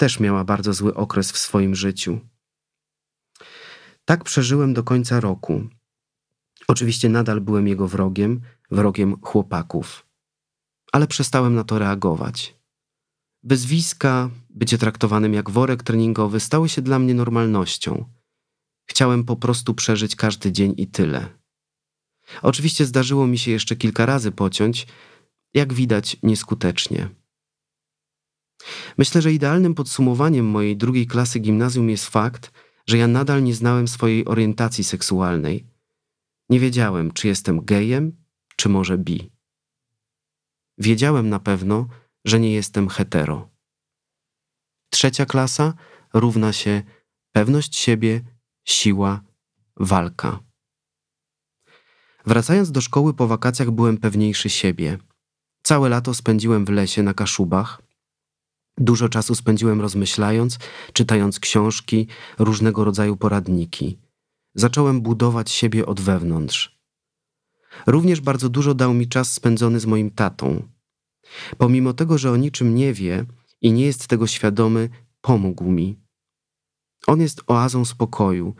Też 0.00 0.20
miała 0.20 0.44
bardzo 0.44 0.72
zły 0.72 0.94
okres 0.94 1.32
w 1.32 1.38
swoim 1.38 1.74
życiu. 1.74 2.20
Tak 4.04 4.24
przeżyłem 4.24 4.74
do 4.74 4.82
końca 4.82 5.20
roku. 5.20 5.68
Oczywiście 6.68 7.08
nadal 7.08 7.40
byłem 7.40 7.68
jego 7.68 7.88
wrogiem, 7.88 8.40
wrogiem 8.70 9.20
chłopaków, 9.22 10.06
ale 10.92 11.06
przestałem 11.06 11.54
na 11.54 11.64
to 11.64 11.78
reagować. 11.78 12.56
Wyzwiska, 13.42 14.30
bycie 14.50 14.78
traktowanym 14.78 15.34
jak 15.34 15.50
worek 15.50 15.82
treningowy 15.82 16.40
stały 16.40 16.68
się 16.68 16.82
dla 16.82 16.98
mnie 16.98 17.14
normalnością. 17.14 18.04
Chciałem 18.86 19.24
po 19.24 19.36
prostu 19.36 19.74
przeżyć 19.74 20.16
każdy 20.16 20.52
dzień 20.52 20.74
i 20.76 20.86
tyle. 20.86 21.28
Oczywiście 22.42 22.86
zdarzyło 22.86 23.26
mi 23.26 23.38
się 23.38 23.50
jeszcze 23.50 23.76
kilka 23.76 24.06
razy 24.06 24.32
pociąć, 24.32 24.86
jak 25.54 25.72
widać 25.72 26.16
nieskutecznie. 26.22 27.19
Myślę, 28.98 29.22
że 29.22 29.32
idealnym 29.32 29.74
podsumowaniem 29.74 30.46
mojej 30.46 30.76
drugiej 30.76 31.06
klasy 31.06 31.38
gimnazjum 31.38 31.90
jest 31.90 32.06
fakt, 32.06 32.52
że 32.86 32.98
ja 32.98 33.06
nadal 33.06 33.42
nie 33.42 33.54
znałem 33.54 33.88
swojej 33.88 34.24
orientacji 34.24 34.84
seksualnej. 34.84 35.66
Nie 36.48 36.60
wiedziałem, 36.60 37.12
czy 37.12 37.28
jestem 37.28 37.64
gejem, 37.64 38.16
czy 38.56 38.68
może 38.68 38.98
bi. 38.98 39.30
Wiedziałem 40.78 41.28
na 41.28 41.38
pewno, 41.38 41.88
że 42.24 42.40
nie 42.40 42.52
jestem 42.52 42.88
hetero. 42.88 43.48
Trzecia 44.90 45.26
klasa 45.26 45.74
równa 46.14 46.52
się 46.52 46.82
pewność 47.32 47.76
siebie, 47.76 48.20
siła, 48.64 49.22
walka. 49.76 50.40
Wracając 52.26 52.72
do 52.72 52.80
szkoły 52.80 53.14
po 53.14 53.26
wakacjach 53.26 53.70
byłem 53.70 53.98
pewniejszy 53.98 54.50
siebie. 54.50 54.98
Całe 55.62 55.88
lato 55.88 56.14
spędziłem 56.14 56.64
w 56.64 56.68
lesie 56.68 57.02
na 57.02 57.14
Kaszubach. 57.14 57.82
Dużo 58.78 59.08
czasu 59.08 59.34
spędziłem 59.34 59.80
rozmyślając, 59.80 60.58
czytając 60.92 61.40
książki, 61.40 62.06
różnego 62.38 62.84
rodzaju 62.84 63.16
poradniki. 63.16 63.98
Zacząłem 64.54 65.00
budować 65.00 65.50
siebie 65.50 65.86
od 65.86 66.00
wewnątrz. 66.00 66.80
Również 67.86 68.20
bardzo 68.20 68.48
dużo 68.48 68.74
dał 68.74 68.94
mi 68.94 69.08
czas 69.08 69.32
spędzony 69.32 69.80
z 69.80 69.86
moim 69.86 70.10
tatą. 70.10 70.62
Pomimo 71.58 71.92
tego, 71.92 72.18
że 72.18 72.30
o 72.30 72.36
niczym 72.36 72.74
nie 72.74 72.92
wie 72.92 73.26
i 73.60 73.72
nie 73.72 73.84
jest 73.84 74.06
tego 74.06 74.26
świadomy, 74.26 74.88
pomógł 75.20 75.70
mi. 75.70 76.00
On 77.06 77.20
jest 77.20 77.42
oazą 77.46 77.84
spokoju, 77.84 78.54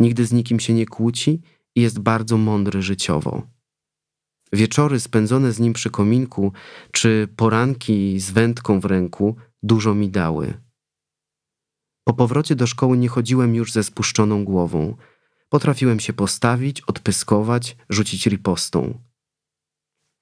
nigdy 0.00 0.26
z 0.26 0.32
nikim 0.32 0.60
się 0.60 0.74
nie 0.74 0.86
kłóci 0.86 1.42
i 1.74 1.80
jest 1.80 1.98
bardzo 1.98 2.36
mądry 2.36 2.82
życiowo. 2.82 3.42
Wieczory 4.52 5.00
spędzone 5.00 5.52
z 5.52 5.60
nim 5.60 5.72
przy 5.72 5.90
kominku, 5.90 6.52
czy 6.92 7.28
poranki 7.36 8.20
z 8.20 8.30
wędką 8.30 8.80
w 8.80 8.84
ręku 8.84 9.36
dużo 9.66 9.94
mi 9.94 10.10
dały. 10.10 10.60
Po 12.04 12.14
powrocie 12.14 12.54
do 12.54 12.66
szkoły 12.66 12.98
nie 12.98 13.08
chodziłem 13.08 13.54
już 13.54 13.72
ze 13.72 13.84
spuszczoną 13.84 14.44
głową. 14.44 14.96
Potrafiłem 15.48 16.00
się 16.00 16.12
postawić, 16.12 16.80
odpyskować, 16.80 17.76
rzucić 17.88 18.26
ripostą. 18.26 19.00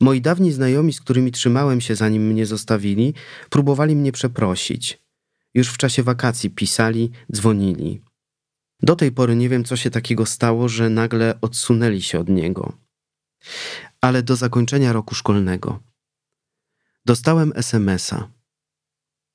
Moi 0.01 0.21
dawni 0.21 0.53
znajomi, 0.53 0.93
z 0.93 1.01
którymi 1.01 1.33
trzymałem 1.33 1.81
się 1.81 1.95
zanim 1.97 2.27
mnie 2.27 2.47
zostawili, 2.47 3.15
próbowali 3.51 3.97
mnie 3.97 4.13
przeprosić. 4.13 5.05
Już 5.55 5.69
w 5.69 5.77
czasie 5.77 6.03
wakacji 6.03 6.51
pisali, 6.51 7.11
dzwonili. 7.33 8.03
Do 8.83 8.97
tej 8.97 9.13
pory 9.13 9.37
nie 9.37 9.49
wiem, 9.49 9.65
co 9.65 9.77
się 9.77 9.91
takiego 9.91 10.27
stało, 10.27 10.69
że 10.69 10.91
nagle 10.91 11.41
odsunęli 11.41 12.03
się 12.03 12.19
od 12.21 12.29
niego. 12.29 12.73
Ale 14.01 14.23
do 14.23 14.37
zakończenia 14.37 14.93
roku 14.93 15.15
szkolnego. 15.15 15.81
Dostałem 17.05 17.53
SMS-a. 17.55 18.29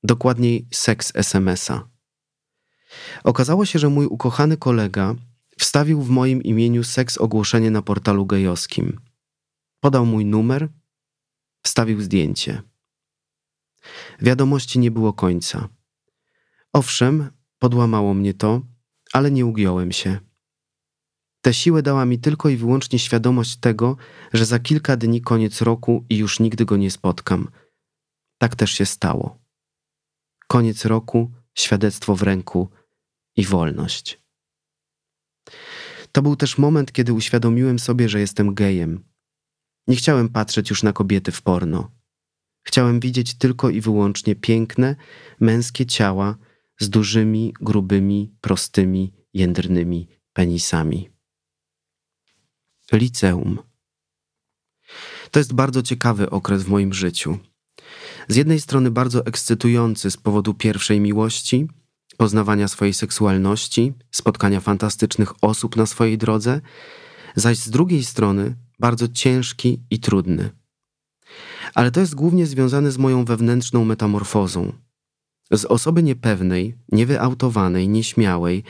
Dokładniej 0.02 0.68
seks 0.72 1.12
SMS-a. 1.14 1.88
Okazało 3.24 3.66
się, 3.66 3.78
że 3.78 3.88
mój 3.88 4.06
ukochany 4.06 4.56
kolega 4.56 5.14
wstawił 5.58 6.02
w 6.02 6.10
moim 6.10 6.42
imieniu 6.42 6.84
seks 6.84 7.18
ogłoszenie 7.18 7.70
na 7.70 7.82
portalu 7.82 8.26
gejowskim. 8.26 9.00
Podał 9.80 10.06
mój 10.06 10.24
numer, 10.24 10.68
wstawił 11.62 12.00
zdjęcie. 12.00 12.62
Wiadomości 14.20 14.78
nie 14.78 14.90
było 14.90 15.12
końca. 15.12 15.68
Owszem, 16.72 17.30
podłamało 17.58 18.14
mnie 18.14 18.34
to, 18.34 18.62
ale 19.12 19.30
nie 19.30 19.46
ugiąłem 19.46 19.92
się. 19.92 20.18
Tę 21.40 21.54
siłę 21.54 21.82
dała 21.82 22.04
mi 22.04 22.18
tylko 22.18 22.48
i 22.48 22.56
wyłącznie 22.56 22.98
świadomość 22.98 23.56
tego, 23.56 23.96
że 24.32 24.44
za 24.44 24.58
kilka 24.58 24.96
dni 24.96 25.20
koniec 25.20 25.60
roku 25.60 26.04
i 26.08 26.16
już 26.16 26.40
nigdy 26.40 26.64
go 26.64 26.76
nie 26.76 26.90
spotkam. 26.90 27.48
Tak 28.38 28.56
też 28.56 28.72
się 28.72 28.86
stało. 28.86 29.38
Koniec 30.50 30.84
roku, 30.84 31.30
świadectwo 31.54 32.16
w 32.16 32.22
ręku 32.22 32.68
i 33.36 33.44
wolność. 33.44 34.22
To 36.12 36.22
był 36.22 36.36
też 36.36 36.58
moment, 36.58 36.92
kiedy 36.92 37.12
uświadomiłem 37.12 37.78
sobie, 37.78 38.08
że 38.08 38.20
jestem 38.20 38.54
gejem. 38.54 39.04
Nie 39.86 39.96
chciałem 39.96 40.28
patrzeć 40.28 40.70
już 40.70 40.82
na 40.82 40.92
kobiety 40.92 41.32
w 41.32 41.42
porno. 41.42 41.90
Chciałem 42.62 43.00
widzieć 43.00 43.34
tylko 43.34 43.70
i 43.70 43.80
wyłącznie 43.80 44.36
piękne, 44.36 44.96
męskie 45.40 45.86
ciała 45.86 46.36
z 46.80 46.90
dużymi, 46.90 47.54
grubymi, 47.60 48.34
prostymi, 48.40 49.12
jędrnymi 49.34 50.08
penisami. 50.32 51.10
Liceum. 52.92 53.58
To 55.30 55.38
jest 55.40 55.52
bardzo 55.52 55.82
ciekawy 55.82 56.30
okres 56.30 56.62
w 56.62 56.68
moim 56.68 56.92
życiu. 56.92 57.38
Z 58.28 58.36
jednej 58.36 58.60
strony 58.60 58.90
bardzo 58.90 59.26
ekscytujący 59.26 60.10
z 60.10 60.16
powodu 60.16 60.54
pierwszej 60.54 61.00
miłości, 61.00 61.68
poznawania 62.16 62.68
swojej 62.68 62.94
seksualności, 62.94 63.92
spotkania 64.10 64.60
fantastycznych 64.60 65.44
osób 65.44 65.76
na 65.76 65.86
swojej 65.86 66.18
drodze, 66.18 66.60
zaś 67.36 67.58
z 67.58 67.70
drugiej 67.70 68.04
strony 68.04 68.56
bardzo 68.78 69.08
ciężki 69.08 69.80
i 69.90 70.00
trudny. 70.00 70.50
Ale 71.74 71.90
to 71.90 72.00
jest 72.00 72.14
głównie 72.14 72.46
związane 72.46 72.90
z 72.90 72.98
moją 72.98 73.24
wewnętrzną 73.24 73.84
metamorfozą. 73.84 74.72
Z 75.52 75.64
osoby 75.64 76.02
niepewnej, 76.02 76.74
niewyautowanej, 76.92 77.88
nieśmiałej, 77.88 78.64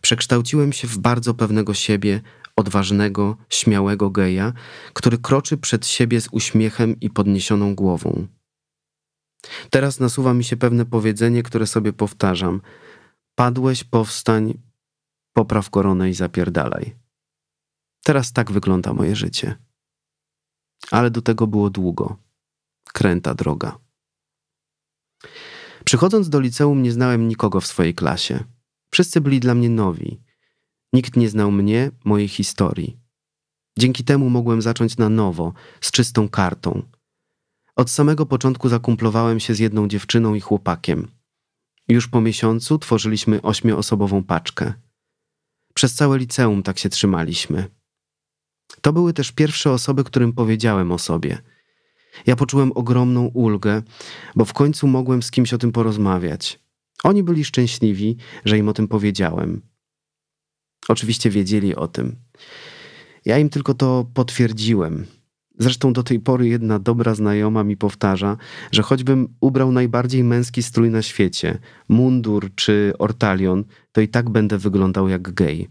przekształciłem 0.00 0.72
się 0.72 0.88
w 0.88 0.98
bardzo 0.98 1.34
pewnego 1.34 1.74
siebie, 1.74 2.20
odważnego, 2.56 3.36
śmiałego 3.48 4.10
geja, 4.10 4.52
który 4.92 5.18
kroczy 5.18 5.56
przed 5.56 5.86
siebie 5.86 6.20
z 6.20 6.28
uśmiechem 6.32 7.00
i 7.00 7.10
podniesioną 7.10 7.74
głową. 7.74 8.26
Teraz 9.70 10.00
nasuwa 10.00 10.34
mi 10.34 10.44
się 10.44 10.56
pewne 10.56 10.86
powiedzenie, 10.86 11.42
które 11.42 11.66
sobie 11.66 11.92
powtarzam. 11.92 12.60
Padłeś, 13.34 13.84
powstań, 13.84 14.54
popraw 15.32 15.70
koronę 15.70 16.10
i 16.10 16.14
zapierdalaj. 16.14 16.96
Teraz 18.04 18.32
tak 18.32 18.52
wygląda 18.52 18.92
moje 18.92 19.16
życie. 19.16 19.56
Ale 20.90 21.10
do 21.10 21.22
tego 21.22 21.46
było 21.46 21.70
długo. 21.70 22.16
Kręta 22.92 23.34
droga. 23.34 23.78
Przychodząc 25.84 26.28
do 26.28 26.40
liceum 26.40 26.82
nie 26.82 26.92
znałem 26.92 27.28
nikogo 27.28 27.60
w 27.60 27.66
swojej 27.66 27.94
klasie. 27.94 28.44
Wszyscy 28.90 29.20
byli 29.20 29.40
dla 29.40 29.54
mnie 29.54 29.70
nowi. 29.70 30.20
Nikt 30.92 31.16
nie 31.16 31.28
znał 31.28 31.52
mnie, 31.52 31.90
mojej 32.04 32.28
historii. 32.28 32.98
Dzięki 33.78 34.04
temu 34.04 34.30
mogłem 34.30 34.62
zacząć 34.62 34.96
na 34.96 35.08
nowo, 35.08 35.52
z 35.80 35.90
czystą 35.90 36.28
kartą. 36.28 36.82
Od 37.78 37.90
samego 37.90 38.26
początku 38.26 38.68
zakumplowałem 38.68 39.40
się 39.40 39.54
z 39.54 39.58
jedną 39.58 39.88
dziewczyną 39.88 40.34
i 40.34 40.40
chłopakiem. 40.40 41.08
Już 41.88 42.08
po 42.08 42.20
miesiącu 42.20 42.78
tworzyliśmy 42.78 43.42
ośmioosobową 43.42 44.24
paczkę. 44.24 44.72
Przez 45.74 45.94
całe 45.94 46.18
liceum 46.18 46.62
tak 46.62 46.78
się 46.78 46.88
trzymaliśmy. 46.88 47.68
To 48.80 48.92
były 48.92 49.12
też 49.12 49.32
pierwsze 49.32 49.72
osoby, 49.72 50.04
którym 50.04 50.32
powiedziałem 50.32 50.92
o 50.92 50.98
sobie. 50.98 51.38
Ja 52.26 52.36
poczułem 52.36 52.72
ogromną 52.72 53.26
ulgę, 53.26 53.82
bo 54.36 54.44
w 54.44 54.52
końcu 54.52 54.86
mogłem 54.86 55.22
z 55.22 55.30
kimś 55.30 55.54
o 55.54 55.58
tym 55.58 55.72
porozmawiać. 55.72 56.60
Oni 57.04 57.22
byli 57.22 57.44
szczęśliwi, 57.44 58.16
że 58.44 58.58
im 58.58 58.68
o 58.68 58.72
tym 58.72 58.88
powiedziałem. 58.88 59.62
Oczywiście 60.88 61.30
wiedzieli 61.30 61.76
o 61.76 61.88
tym. 61.88 62.16
Ja 63.24 63.38
im 63.38 63.48
tylko 63.48 63.74
to 63.74 64.06
potwierdziłem. 64.14 65.17
Zresztą 65.58 65.92
do 65.92 66.02
tej 66.02 66.20
pory 66.20 66.48
jedna 66.48 66.78
dobra 66.78 67.14
znajoma 67.14 67.64
mi 67.64 67.76
powtarza, 67.76 68.36
że 68.72 68.82
choćbym 68.82 69.28
ubrał 69.40 69.72
najbardziej 69.72 70.24
męski 70.24 70.62
strój 70.62 70.90
na 70.90 71.02
świecie, 71.02 71.58
mundur 71.88 72.54
czy 72.54 72.92
ortalion, 72.98 73.64
to 73.92 74.00
i 74.00 74.08
tak 74.08 74.30
będę 74.30 74.58
wyglądał 74.58 75.08
jak 75.08 75.34
gej. 75.34 75.68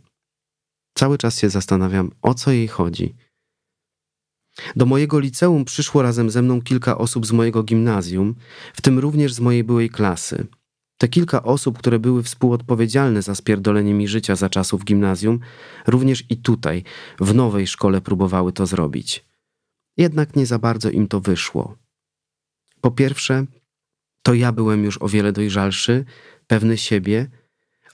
Cały 0.94 1.18
czas 1.18 1.40
się 1.40 1.50
zastanawiam, 1.50 2.12
o 2.22 2.34
co 2.34 2.52
jej 2.52 2.68
chodzi. 2.68 3.16
Do 4.76 4.86
mojego 4.86 5.20
liceum 5.20 5.66
przyszło 5.66 6.02
razem 6.02 6.30
ze 6.30 6.42
mną 6.42 6.62
kilka 6.62 6.98
osób 6.98 7.26
z 7.26 7.32
mojego 7.32 7.64
gimnazjum, 7.64 8.36
w 8.74 8.82
tym 8.82 9.00
również 9.00 9.34
z 9.34 9.40
mojej 9.40 9.64
byłej 9.64 9.90
klasy. 9.90 10.48
Te 10.98 11.08
kilka 11.08 11.44
osób, 11.44 11.78
które 11.78 12.00
były 12.00 12.24
współodpowiedzialne 12.24 13.22
za 13.22 13.36
spierdolenie 13.36 13.94
mi 13.94 14.08
życia 14.08 14.36
za 14.36 14.50
czasów 14.50 14.86
gimnazjum, 14.86 15.40
również 15.88 16.24
i 16.30 16.38
tutaj, 16.38 16.84
w 17.20 17.36
nowej 17.36 17.68
szkole 17.68 18.02
próbowały 18.02 18.54
to 18.54 18.66
zrobić. 18.66 19.26
Jednak 19.98 20.36
nie 20.36 20.46
za 20.46 20.60
bardzo 20.60 20.90
im 20.90 21.08
to 21.08 21.22
wyszło. 21.22 21.78
Po 22.82 22.92
pierwsze, 22.92 23.46
to 24.24 24.34
ja 24.34 24.52
byłem 24.52 24.84
już 24.84 25.02
o 25.02 25.08
wiele 25.08 25.32
dojrzalszy, 25.32 26.06
pewny 26.48 26.78
siebie 26.78 27.28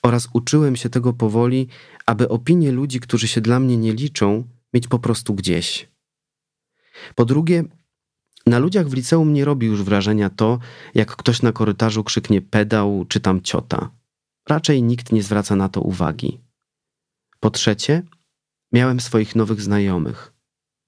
oraz 0.04 0.30
uczyłem 0.34 0.76
się 0.76 0.90
tego 0.90 1.14
powoli, 1.14 1.68
aby 2.06 2.30
opinie 2.30 2.72
ludzi, 2.72 3.00
którzy 3.00 3.28
się 3.28 3.42
dla 3.42 3.60
mnie 3.60 3.78
nie 3.78 3.94
liczą, 3.94 4.44
mieć 4.74 4.88
po 4.88 5.00
prostu 5.00 5.34
gdzieś. 5.34 5.90
Po 7.16 7.26
drugie, 7.26 7.64
na 8.46 8.60
ludziach 8.60 8.90
w 8.90 8.94
liceum 8.94 9.34
nie 9.34 9.46
robi 9.46 9.68
już 9.68 9.84
wrażenia 9.84 10.30
to, 10.30 10.60
jak 10.94 11.16
ktoś 11.16 11.42
na 11.42 11.52
korytarzu 11.52 12.04
krzyknie 12.04 12.42
pedał 12.42 13.06
czy 13.10 13.20
tam 13.20 13.42
ciota. 13.42 13.90
Raczej 14.50 14.84
nikt 14.84 15.12
nie 15.12 15.24
zwraca 15.24 15.56
na 15.56 15.70
to 15.70 15.82
uwagi. 15.82 16.40
Po 17.40 17.50
trzecie, 17.50 18.04
miałem 18.72 19.00
swoich 19.00 19.36
nowych 19.36 19.62
znajomych. 19.62 20.33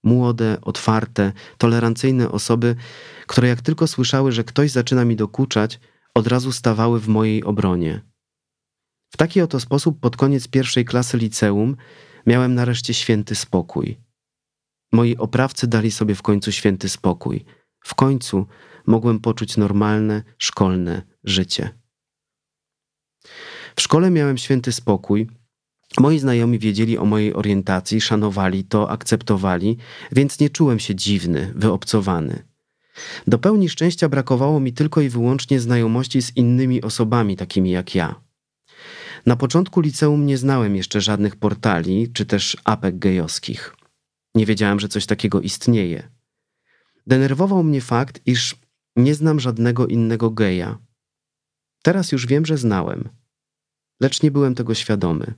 Młode, 0.05 0.57
otwarte, 0.61 1.31
tolerancyjne 1.57 2.31
osoby, 2.31 2.75
które 3.27 3.47
jak 3.47 3.61
tylko 3.61 3.87
słyszały, 3.87 4.31
że 4.31 4.43
ktoś 4.43 4.71
zaczyna 4.71 5.05
mi 5.05 5.15
dokuczać, 5.15 5.79
od 6.13 6.27
razu 6.27 6.51
stawały 6.51 6.99
w 6.99 7.07
mojej 7.07 7.43
obronie. 7.43 8.01
W 9.13 9.17
taki 9.17 9.41
oto 9.41 9.59
sposób 9.59 9.99
pod 9.99 10.17
koniec 10.17 10.47
pierwszej 10.47 10.85
klasy 10.85 11.17
liceum 11.17 11.75
miałem 12.25 12.55
nareszcie 12.55 12.93
święty 12.93 13.35
spokój. 13.35 13.97
Moi 14.91 15.17
oprawcy 15.17 15.67
dali 15.67 15.91
sobie 15.91 16.15
w 16.15 16.21
końcu 16.21 16.51
święty 16.51 16.89
spokój. 16.89 17.45
W 17.79 17.95
końcu 17.95 18.45
mogłem 18.85 19.19
poczuć 19.19 19.57
normalne, 19.57 20.23
szkolne 20.37 21.01
życie. 21.23 21.69
W 23.75 23.81
szkole 23.81 24.11
miałem 24.11 24.37
święty 24.37 24.71
spokój. 24.71 25.29
Moi 25.99 26.19
znajomi 26.19 26.59
wiedzieli 26.59 26.97
o 26.97 27.05
mojej 27.05 27.33
orientacji, 27.33 28.01
szanowali 28.01 28.63
to, 28.63 28.89
akceptowali, 28.89 29.77
więc 30.11 30.39
nie 30.39 30.49
czułem 30.49 30.79
się 30.79 30.95
dziwny, 30.95 31.53
wyobcowany. 31.55 32.43
Do 33.27 33.39
pełni 33.39 33.69
szczęścia 33.69 34.09
brakowało 34.09 34.59
mi 34.59 34.73
tylko 34.73 35.01
i 35.01 35.09
wyłącznie 35.09 35.59
znajomości 35.59 36.21
z 36.21 36.37
innymi 36.37 36.81
osobami 36.81 37.35
takimi 37.35 37.71
jak 37.71 37.95
ja. 37.95 38.21
Na 39.25 39.35
początku 39.35 39.81
liceum 39.81 40.25
nie 40.25 40.37
znałem 40.37 40.75
jeszcze 40.75 41.01
żadnych 41.01 41.35
portali 41.35 42.11
czy 42.13 42.25
też 42.25 42.57
apek 42.63 42.99
gejowskich. 42.99 43.75
Nie 44.35 44.45
wiedziałem, 44.45 44.79
że 44.79 44.87
coś 44.87 45.05
takiego 45.05 45.41
istnieje. 45.41 46.09
Denerwował 47.07 47.63
mnie 47.63 47.81
fakt, 47.81 48.21
iż 48.25 48.55
nie 48.95 49.15
znam 49.15 49.39
żadnego 49.39 49.87
innego 49.87 50.29
geja. 50.29 50.77
Teraz 51.83 52.11
już 52.11 52.27
wiem, 52.27 52.45
że 52.45 52.57
znałem, 52.57 53.09
lecz 54.01 54.23
nie 54.23 54.31
byłem 54.31 54.55
tego 54.55 54.73
świadomy. 54.73 55.33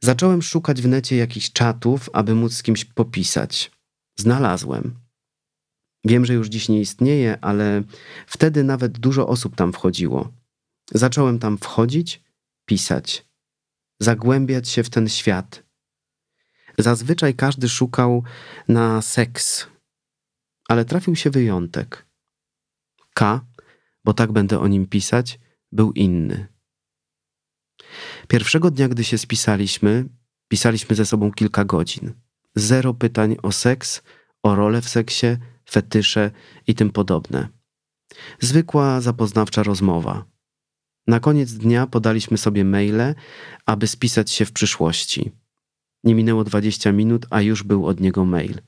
Zacząłem 0.00 0.42
szukać 0.42 0.82
w 0.82 0.88
necie 0.88 1.16
jakichś 1.16 1.52
czatów, 1.52 2.10
aby 2.12 2.34
móc 2.34 2.54
z 2.54 2.62
kimś 2.62 2.84
popisać. 2.84 3.70
Znalazłem. 4.16 4.94
Wiem, 6.04 6.26
że 6.26 6.34
już 6.34 6.48
dziś 6.48 6.68
nie 6.68 6.80
istnieje, 6.80 7.38
ale 7.40 7.82
wtedy 8.26 8.64
nawet 8.64 8.98
dużo 8.98 9.28
osób 9.28 9.56
tam 9.56 9.72
wchodziło. 9.72 10.32
Zacząłem 10.94 11.38
tam 11.38 11.58
wchodzić, 11.58 12.22
pisać, 12.64 13.26
zagłębiać 14.00 14.68
się 14.68 14.82
w 14.82 14.90
ten 14.90 15.08
świat, 15.08 15.68
Zazwyczaj 16.78 17.34
każdy 17.34 17.68
szukał 17.68 18.22
na 18.68 19.02
seks, 19.02 19.66
ale 20.68 20.84
trafił 20.84 21.16
się 21.16 21.30
wyjątek. 21.30 22.06
K, 23.14 23.40
bo 24.04 24.14
tak 24.14 24.32
będę 24.32 24.60
o 24.60 24.68
nim 24.68 24.86
pisać, 24.86 25.40
był 25.72 25.92
inny. 25.92 26.46
Pierwszego 28.28 28.70
dnia, 28.70 28.88
gdy 28.88 29.04
się 29.04 29.18
spisaliśmy, 29.18 30.08
pisaliśmy 30.48 30.96
ze 30.96 31.06
sobą 31.06 31.32
kilka 31.32 31.64
godzin. 31.64 32.12
Zero 32.54 32.94
pytań 32.94 33.36
o 33.42 33.52
seks, 33.52 34.02
o 34.42 34.54
rolę 34.54 34.82
w 34.82 34.88
seksie, 34.88 35.26
fetysze 35.70 36.30
i 36.66 36.74
tym 36.74 36.90
podobne. 36.90 37.48
Zwykła, 38.40 39.00
zapoznawcza 39.00 39.62
rozmowa. 39.62 40.24
Na 41.06 41.20
koniec 41.20 41.52
dnia 41.52 41.86
podaliśmy 41.86 42.38
sobie 42.38 42.64
maile, 42.64 43.14
aby 43.66 43.86
spisać 43.86 44.30
się 44.30 44.44
w 44.44 44.52
przyszłości. 44.52 45.32
Nie 46.04 46.14
minęło 46.14 46.44
20 46.44 46.92
minut, 46.92 47.26
a 47.30 47.40
już 47.40 47.62
był 47.62 47.86
od 47.86 48.00
niego 48.00 48.24
mail. 48.24 48.60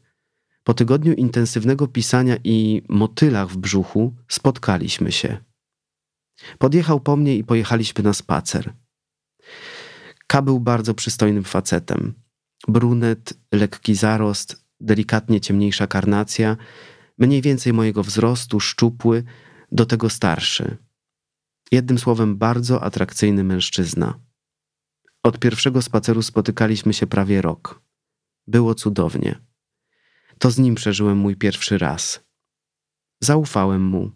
Po 0.64 0.74
tygodniu 0.74 1.12
intensywnego 1.12 1.86
pisania 1.86 2.36
i 2.44 2.82
motylach 2.88 3.48
w 3.48 3.56
brzuchu 3.56 4.14
spotkaliśmy 4.28 5.12
się. 5.12 5.38
Podjechał 6.58 7.00
po 7.00 7.16
mnie 7.16 7.36
i 7.36 7.44
pojechaliśmy 7.44 8.04
na 8.04 8.12
spacer. 8.12 8.72
K 10.30 10.42
był 10.42 10.60
bardzo 10.60 10.94
przystojnym 10.94 11.44
facetem. 11.44 12.14
Brunet, 12.68 13.34
lekki 13.52 13.94
zarost, 13.94 14.64
delikatnie 14.80 15.40
ciemniejsza 15.40 15.86
karnacja, 15.86 16.56
mniej 17.18 17.42
więcej 17.42 17.72
mojego 17.72 18.02
wzrostu, 18.02 18.60
szczupły, 18.60 19.24
do 19.72 19.86
tego 19.86 20.10
starszy. 20.10 20.76
Jednym 21.72 21.98
słowem, 21.98 22.36
bardzo 22.36 22.82
atrakcyjny 22.82 23.44
mężczyzna. 23.44 24.20
Od 25.22 25.38
pierwszego 25.38 25.82
spaceru 25.82 26.22
spotykaliśmy 26.22 26.92
się 26.94 27.06
prawie 27.06 27.42
rok. 27.42 27.82
Było 28.46 28.74
cudownie. 28.74 29.38
To 30.38 30.50
z 30.50 30.58
nim 30.58 30.74
przeżyłem 30.74 31.18
mój 31.18 31.36
pierwszy 31.36 31.78
raz. 31.78 32.24
Zaufałem 33.20 33.82
mu. 33.82 34.10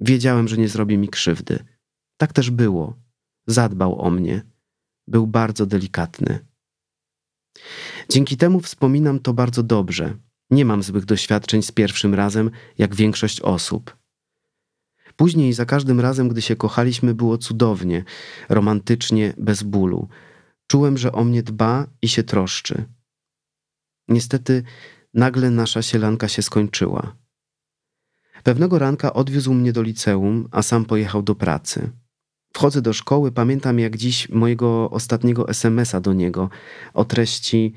Wiedziałem, 0.00 0.48
że 0.48 0.56
nie 0.56 0.68
zrobi 0.68 0.98
mi 0.98 1.08
krzywdy. 1.08 1.64
Tak 2.16 2.32
też 2.32 2.50
było. 2.50 2.96
Zadbał 3.46 4.00
o 4.00 4.10
mnie. 4.10 4.51
Był 5.08 5.26
bardzo 5.26 5.66
delikatny. 5.66 6.46
Dzięki 8.08 8.36
temu 8.36 8.60
wspominam 8.60 9.20
to 9.20 9.32
bardzo 9.32 9.62
dobrze. 9.62 10.16
Nie 10.50 10.64
mam 10.64 10.82
złych 10.82 11.04
doświadczeń 11.04 11.62
z 11.62 11.72
pierwszym 11.72 12.14
razem, 12.14 12.50
jak 12.78 12.94
większość 12.94 13.40
osób. 13.40 13.96
Później 15.16 15.52
za 15.52 15.66
każdym 15.66 16.00
razem, 16.00 16.28
gdy 16.28 16.42
się 16.42 16.56
kochaliśmy, 16.56 17.14
było 17.14 17.38
cudownie, 17.38 18.04
romantycznie, 18.48 19.34
bez 19.38 19.62
bólu. 19.62 20.08
Czułem, 20.66 20.98
że 20.98 21.12
o 21.12 21.24
mnie 21.24 21.42
dba 21.42 21.86
i 22.02 22.08
się 22.08 22.22
troszczy. 22.22 22.84
Niestety, 24.08 24.62
nagle 25.14 25.50
nasza 25.50 25.82
sielanka 25.82 26.28
się 26.28 26.42
skończyła. 26.42 27.16
Pewnego 28.42 28.78
ranka 28.78 29.12
odwiózł 29.12 29.54
mnie 29.54 29.72
do 29.72 29.82
liceum, 29.82 30.48
a 30.50 30.62
sam 30.62 30.84
pojechał 30.84 31.22
do 31.22 31.34
pracy. 31.34 31.90
Wchodzę 32.54 32.82
do 32.82 32.92
szkoły, 32.92 33.32
pamiętam 33.32 33.78
jak 33.78 33.96
dziś 33.96 34.28
mojego 34.28 34.90
ostatniego 34.90 35.48
SMS-a 35.48 36.00
do 36.00 36.12
niego 36.12 36.50
o 36.94 37.04
treści 37.04 37.72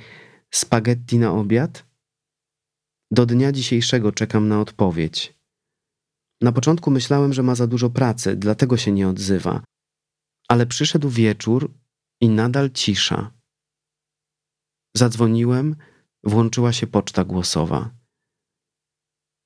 spaghetti 0.51 1.19
na 1.19 1.31
obiad. 1.31 1.85
Do 3.11 3.25
dnia 3.25 3.51
dzisiejszego 3.51 4.11
czekam 4.11 4.47
na 4.47 4.61
odpowiedź. 4.61 5.35
Na 6.41 6.51
początku 6.51 6.91
myślałem, 6.91 7.33
że 7.33 7.43
ma 7.43 7.55
za 7.55 7.67
dużo 7.67 7.89
pracy, 7.89 8.35
dlatego 8.35 8.77
się 8.77 8.91
nie 8.91 9.07
odzywa. 9.07 9.63
Ale 10.47 10.65
przyszedł 10.65 11.09
wieczór 11.09 11.73
i 12.21 12.29
nadal 12.29 12.71
cisza. 12.71 13.31
Zadzwoniłem, 14.95 15.75
włączyła 16.23 16.73
się 16.73 16.87
poczta 16.87 17.23
głosowa. 17.23 17.89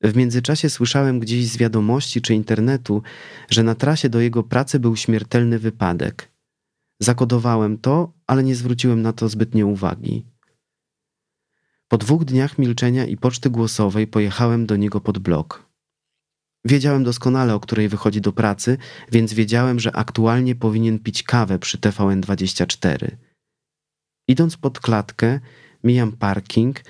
W 0.01 0.15
międzyczasie 0.15 0.69
słyszałem 0.69 1.19
gdzieś 1.19 1.47
z 1.47 1.57
wiadomości 1.57 2.21
czy 2.21 2.33
internetu, 2.33 3.03
że 3.49 3.63
na 3.63 3.75
trasie 3.75 4.09
do 4.09 4.19
jego 4.19 4.43
pracy 4.43 4.79
był 4.79 4.95
śmiertelny 4.95 5.59
wypadek. 5.59 6.31
Zakodowałem 6.99 7.77
to, 7.77 8.13
ale 8.27 8.43
nie 8.43 8.55
zwróciłem 8.55 9.01
na 9.01 9.13
to 9.13 9.29
zbytnio 9.29 9.67
uwagi. 9.67 10.25
Po 11.87 11.97
dwóch 11.97 12.25
dniach 12.25 12.57
milczenia 12.57 13.05
i 13.05 13.17
poczty 13.17 13.49
głosowej 13.49 14.07
pojechałem 14.07 14.65
do 14.65 14.75
niego 14.75 15.01
pod 15.01 15.19
blok. 15.19 15.69
Wiedziałem 16.65 17.03
doskonale, 17.03 17.55
o 17.55 17.59
której 17.59 17.89
wychodzi 17.89 18.21
do 18.21 18.33
pracy, 18.33 18.77
więc 19.11 19.33
wiedziałem, 19.33 19.79
że 19.79 19.95
aktualnie 19.95 20.55
powinien 20.55 20.99
pić 20.99 21.23
kawę 21.23 21.59
przy 21.59 21.77
TVN24. 21.77 23.11
Idąc 24.27 24.57
pod 24.57 24.79
klatkę, 24.79 25.39
mijam 25.83 26.11
parking, 26.11 26.81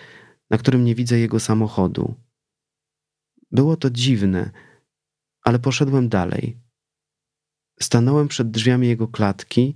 na 0.49 0.57
którym 0.57 0.85
nie 0.85 0.95
widzę 0.95 1.19
jego 1.19 1.39
samochodu. 1.39 2.15
Było 3.51 3.77
to 3.77 3.89
dziwne, 3.89 4.51
ale 5.41 5.59
poszedłem 5.59 6.09
dalej. 6.09 6.59
Stanąłem 7.81 8.27
przed 8.27 8.51
drzwiami 8.51 8.87
jego 8.87 9.07
klatki 9.07 9.75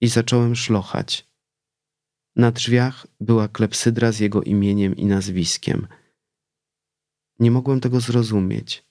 i 0.00 0.08
zacząłem 0.08 0.56
szlochać. 0.56 1.30
Na 2.36 2.50
drzwiach 2.50 3.06
była 3.20 3.48
klepsydra 3.48 4.12
z 4.12 4.18
jego 4.18 4.42
imieniem 4.42 4.96
i 4.96 5.06
nazwiskiem. 5.06 5.86
Nie 7.38 7.50
mogłem 7.50 7.80
tego 7.80 8.00
zrozumieć. 8.00 8.84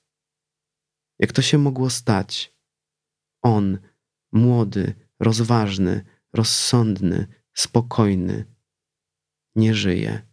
Jak 1.20 1.32
to 1.32 1.42
się 1.42 1.58
mogło 1.58 1.90
stać? 1.90 2.56
On, 3.42 3.80
młody, 4.32 4.94
rozważny, 5.20 6.06
rozsądny, 6.34 7.28
spokojny, 7.54 8.46
nie 9.56 9.74
żyje. 9.74 10.29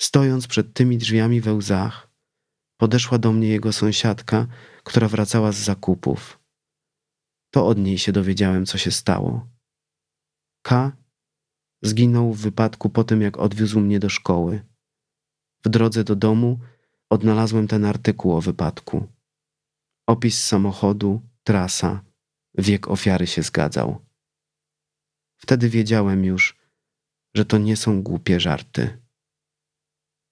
Stojąc 0.00 0.46
przed 0.46 0.74
tymi 0.74 0.98
drzwiami 0.98 1.40
we 1.40 1.54
łzach, 1.54 2.10
podeszła 2.76 3.18
do 3.18 3.32
mnie 3.32 3.48
jego 3.48 3.72
sąsiadka, 3.72 4.46
która 4.84 5.08
wracała 5.08 5.52
z 5.52 5.56
zakupów. 5.56 6.40
To 7.50 7.66
od 7.66 7.78
niej 7.78 7.98
się 7.98 8.12
dowiedziałem, 8.12 8.66
co 8.66 8.78
się 8.78 8.90
stało. 8.90 9.48
K 10.62 10.96
zginął 11.82 12.32
w 12.32 12.40
wypadku 12.40 12.90
po 12.90 13.04
tym, 13.04 13.22
jak 13.22 13.38
odwiózł 13.38 13.80
mnie 13.80 13.98
do 13.98 14.08
szkoły. 14.08 14.64
W 15.64 15.68
drodze 15.68 16.04
do 16.04 16.16
domu 16.16 16.58
odnalazłem 17.10 17.68
ten 17.68 17.84
artykuł 17.84 18.36
o 18.36 18.40
wypadku. 18.40 19.08
Opis 20.06 20.44
samochodu, 20.46 21.22
trasa, 21.44 22.04
wiek 22.58 22.88
ofiary 22.88 23.26
się 23.26 23.42
zgadzał. 23.42 24.06
Wtedy 25.36 25.68
wiedziałem 25.68 26.24
już, 26.24 26.56
że 27.34 27.44
to 27.44 27.58
nie 27.58 27.76
są 27.76 28.02
głupie 28.02 28.40
żarty. 28.40 29.05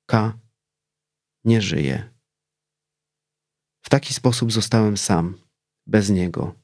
K 0.06 0.38
nie 1.44 1.62
żyje. 1.62 2.10
W 3.82 3.88
taki 3.88 4.14
sposób 4.14 4.52
zostałem 4.52 4.96
sam, 4.96 5.38
bez 5.86 6.10
niego. 6.10 6.54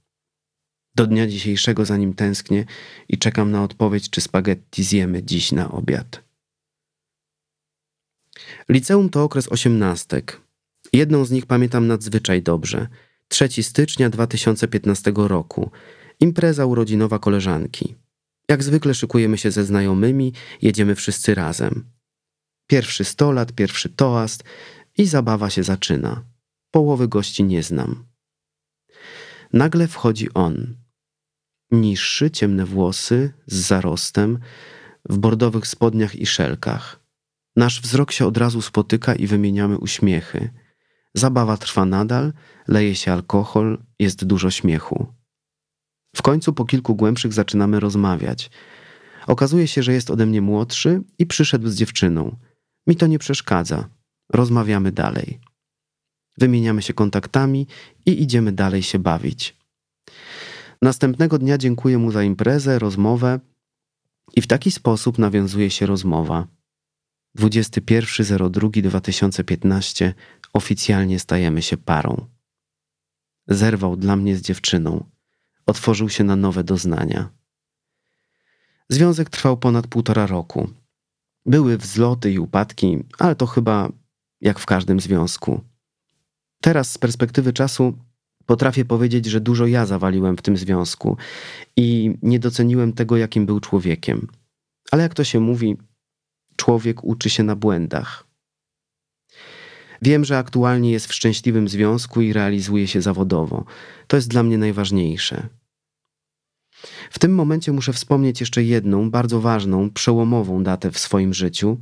Do 0.94 1.07
dnia 1.07 1.26
dzisiejszego 1.26 1.85
za 1.85 1.96
nim 1.96 2.14
tęsknię 2.14 2.64
i 3.09 3.18
czekam 3.18 3.50
na 3.50 3.62
odpowiedź, 3.62 4.11
czy 4.11 4.20
spaghetti 4.20 4.85
zjemy 4.85 5.22
dziś 5.22 5.53
na 5.53 5.70
obiad. 5.70 6.22
Liceum 8.68 9.11
to 9.11 9.24
okres 9.24 9.53
osiemnastek. 9.53 10.40
Jedną 10.92 11.24
z 11.24 11.31
nich 11.31 11.46
pamiętam 11.46 11.87
nadzwyczaj 11.87 12.42
dobrze. 12.42 12.88
3 13.29 13.62
stycznia 13.62 14.11
2015 14.11 15.12
roku. 15.16 15.70
Impreza 16.20 16.66
urodzinowa 16.66 17.18
koleżanki. 17.18 17.94
Jak 18.48 18.62
zwykle 18.62 18.94
szykujemy 18.94 19.38
się 19.38 19.50
ze 19.50 19.64
znajomymi, 19.64 20.33
jedziemy 20.62 20.94
wszyscy 20.94 21.35
razem. 21.35 21.85
Pierwszy 22.71 23.05
sto 23.05 23.33
lat, 23.33 23.53
pierwszy 23.53 23.89
toast 23.89 24.45
i 24.99 25.07
zabawa 25.07 25.51
się 25.51 25.63
zaczyna. 25.63 26.25
Połowy 26.71 27.09
gości 27.09 27.45
nie 27.45 27.63
znam. 27.63 28.05
Nagle 29.53 29.89
wchodzi 29.89 30.35
on. 30.35 30.77
Niższy, 31.71 32.31
ciemne 32.31 32.67
włosy, 32.67 33.33
z 33.47 33.55
zarostem, 33.55 34.39
w 35.09 35.19
bordowych 35.19 35.67
spodniach 35.67 36.17
i 36.17 36.27
szelkach. 36.27 37.01
Nasz 37.57 37.81
wzrok 37.81 38.13
się 38.13 38.27
od 38.27 38.37
razu 38.37 38.63
spotyka 38.63 39.15
i 39.15 39.27
wymieniamy 39.27 39.79
uśmiechy. 39.79 40.51
Zabawa 41.15 41.57
trwa 41.57 41.85
nadal, 41.85 42.33
leje 42.69 42.95
się 42.95 43.13
alkohol, 43.13 43.83
jest 43.99 44.25
dużo 44.25 44.51
śmiechu. 44.51 45.15
W 46.17 46.23
końcu 46.23 46.53
po 46.53 46.65
kilku 46.65 46.95
głębszych 46.95 47.33
zaczynamy 47.33 47.81
rozmawiać. 47.81 48.51
Okazuje 49.27 49.69
się, 49.69 49.83
że 49.83 49.93
jest 49.93 50.11
ode 50.11 50.27
mnie 50.27 50.41
młodszy 50.41 51.03
i 51.19 51.27
przyszedł 51.27 51.69
z 51.69 51.75
dziewczyną. 51.75 52.37
Mi 52.87 52.97
to 52.97 53.07
nie 53.07 53.19
przeszkadza. 53.19 53.88
Rozmawiamy 54.29 54.93
dalej. 54.93 55.40
Wymieniamy 56.38 56.83
się 56.83 56.95
kontaktami 56.95 57.66
i 58.07 58.23
idziemy 58.23 58.53
dalej 58.53 58.83
się 58.83 58.99
bawić. 58.99 59.57
Następnego 60.83 61.38
dnia 61.38 61.59
dziękuję 61.59 61.99
mu 61.99 62.11
za 62.11 62.23
imprezę, 62.23 62.79
rozmowę 62.79 63.40
i 64.35 64.40
w 64.40 64.47
taki 64.47 64.71
sposób 64.71 65.19
nawiązuje 65.19 65.71
się 65.71 65.87
rozmowa. 65.87 66.47
21.02.2015 67.38 70.12
oficjalnie 70.53 71.19
stajemy 71.19 71.62
się 71.62 71.77
parą. 71.77 72.27
Zerwał 73.49 73.97
dla 73.97 74.16
mnie 74.16 74.37
z 74.37 74.43
dziewczyną. 74.43 75.05
Otworzył 75.66 76.09
się 76.09 76.25
na 76.25 76.37
nowe 76.37 76.64
doznania. 76.64 77.31
Związek 78.88 79.31
trwał 79.31 79.57
ponad 79.57 79.87
półtora 79.87 80.27
roku. 80.27 80.71
Były 81.46 81.79
wzloty 81.79 82.33
i 82.33 82.38
upadki, 82.38 82.98
ale 83.18 83.35
to 83.35 83.46
chyba 83.46 83.92
jak 84.40 84.59
w 84.59 84.66
każdym 84.66 85.00
związku. 85.00 85.61
Teraz 86.62 86.92
z 86.92 86.98
perspektywy 86.98 87.53
czasu 87.53 87.98
potrafię 88.46 88.85
powiedzieć, 88.85 89.26
że 89.26 89.40
dużo 89.40 89.66
ja 89.66 89.87
zawaliłem 89.87 90.37
w 90.37 90.42
tym 90.42 90.57
związku 90.57 91.16
i 91.76 92.14
nie 92.22 92.38
doceniłem 92.38 92.92
tego, 92.92 93.16
jakim 93.16 93.46
był 93.46 93.61
człowiekiem. 93.61 94.26
Ale 94.90 95.03
jak 95.03 95.14
to 95.14 95.24
się 95.24 95.40
mówi, 95.40 95.76
człowiek 96.57 97.05
uczy 97.05 97.31
się 97.31 97.42
na 97.42 97.57
błędach. 97.57 98.26
Wiem, 100.03 100.24
że 100.24 100.38
aktualnie 100.38 100.90
jest 100.90 101.07
w 101.07 101.14
szczęśliwym 101.14 101.68
związku 101.68 102.20
i 102.20 102.33
realizuje 102.33 102.87
się 102.87 103.03
zawodowo. 103.03 103.64
To 104.07 104.16
jest 104.16 104.29
dla 104.29 104.42
mnie 104.42 104.59
najważniejsze. 104.59 105.48
W 107.11 107.19
tym 107.19 107.35
momencie 107.35 107.73
muszę 107.73 107.93
wspomnieć 107.93 108.40
jeszcze 108.40 108.64
jedną, 108.64 109.11
bardzo 109.11 109.40
ważną, 109.40 109.90
przełomową 109.90 110.62
datę 110.62 110.90
w 110.90 110.99
swoim 110.99 111.35
życiu 111.35 111.79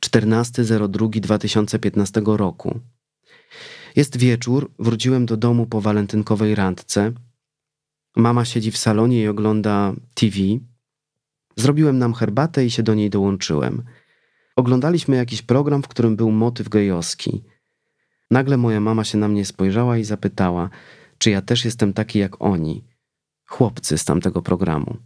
14.02.2015 0.00 2.36
roku. 2.36 2.80
Jest 3.96 4.16
wieczór, 4.16 4.70
wróciłem 4.78 5.26
do 5.26 5.36
domu 5.36 5.66
po 5.66 5.80
walentynkowej 5.80 6.54
randce. 6.54 7.12
Mama 8.16 8.44
siedzi 8.44 8.70
w 8.70 8.76
salonie 8.76 9.22
i 9.22 9.28
ogląda 9.28 9.92
TV. 10.14 10.36
Zrobiłem 11.56 11.98
nam 11.98 12.14
herbatę 12.14 12.66
i 12.66 12.70
się 12.70 12.82
do 12.82 12.94
niej 12.94 13.10
dołączyłem. 13.10 13.82
Oglądaliśmy 14.56 15.16
jakiś 15.16 15.42
program, 15.42 15.82
w 15.82 15.88
którym 15.88 16.16
był 16.16 16.30
motyw 16.30 16.68
gejowski. 16.68 17.44
Nagle 18.30 18.56
moja 18.56 18.80
mama 18.80 19.04
się 19.04 19.18
na 19.18 19.28
mnie 19.28 19.44
spojrzała 19.44 19.98
i 19.98 20.04
zapytała, 20.04 20.70
czy 21.18 21.30
ja 21.30 21.42
też 21.42 21.64
jestem 21.64 21.92
taki 21.92 22.18
jak 22.18 22.42
oni, 22.42 22.84
chłopcy 23.52 23.98
z 23.98 24.04
tamtego 24.04 24.42
programu. 24.42 24.96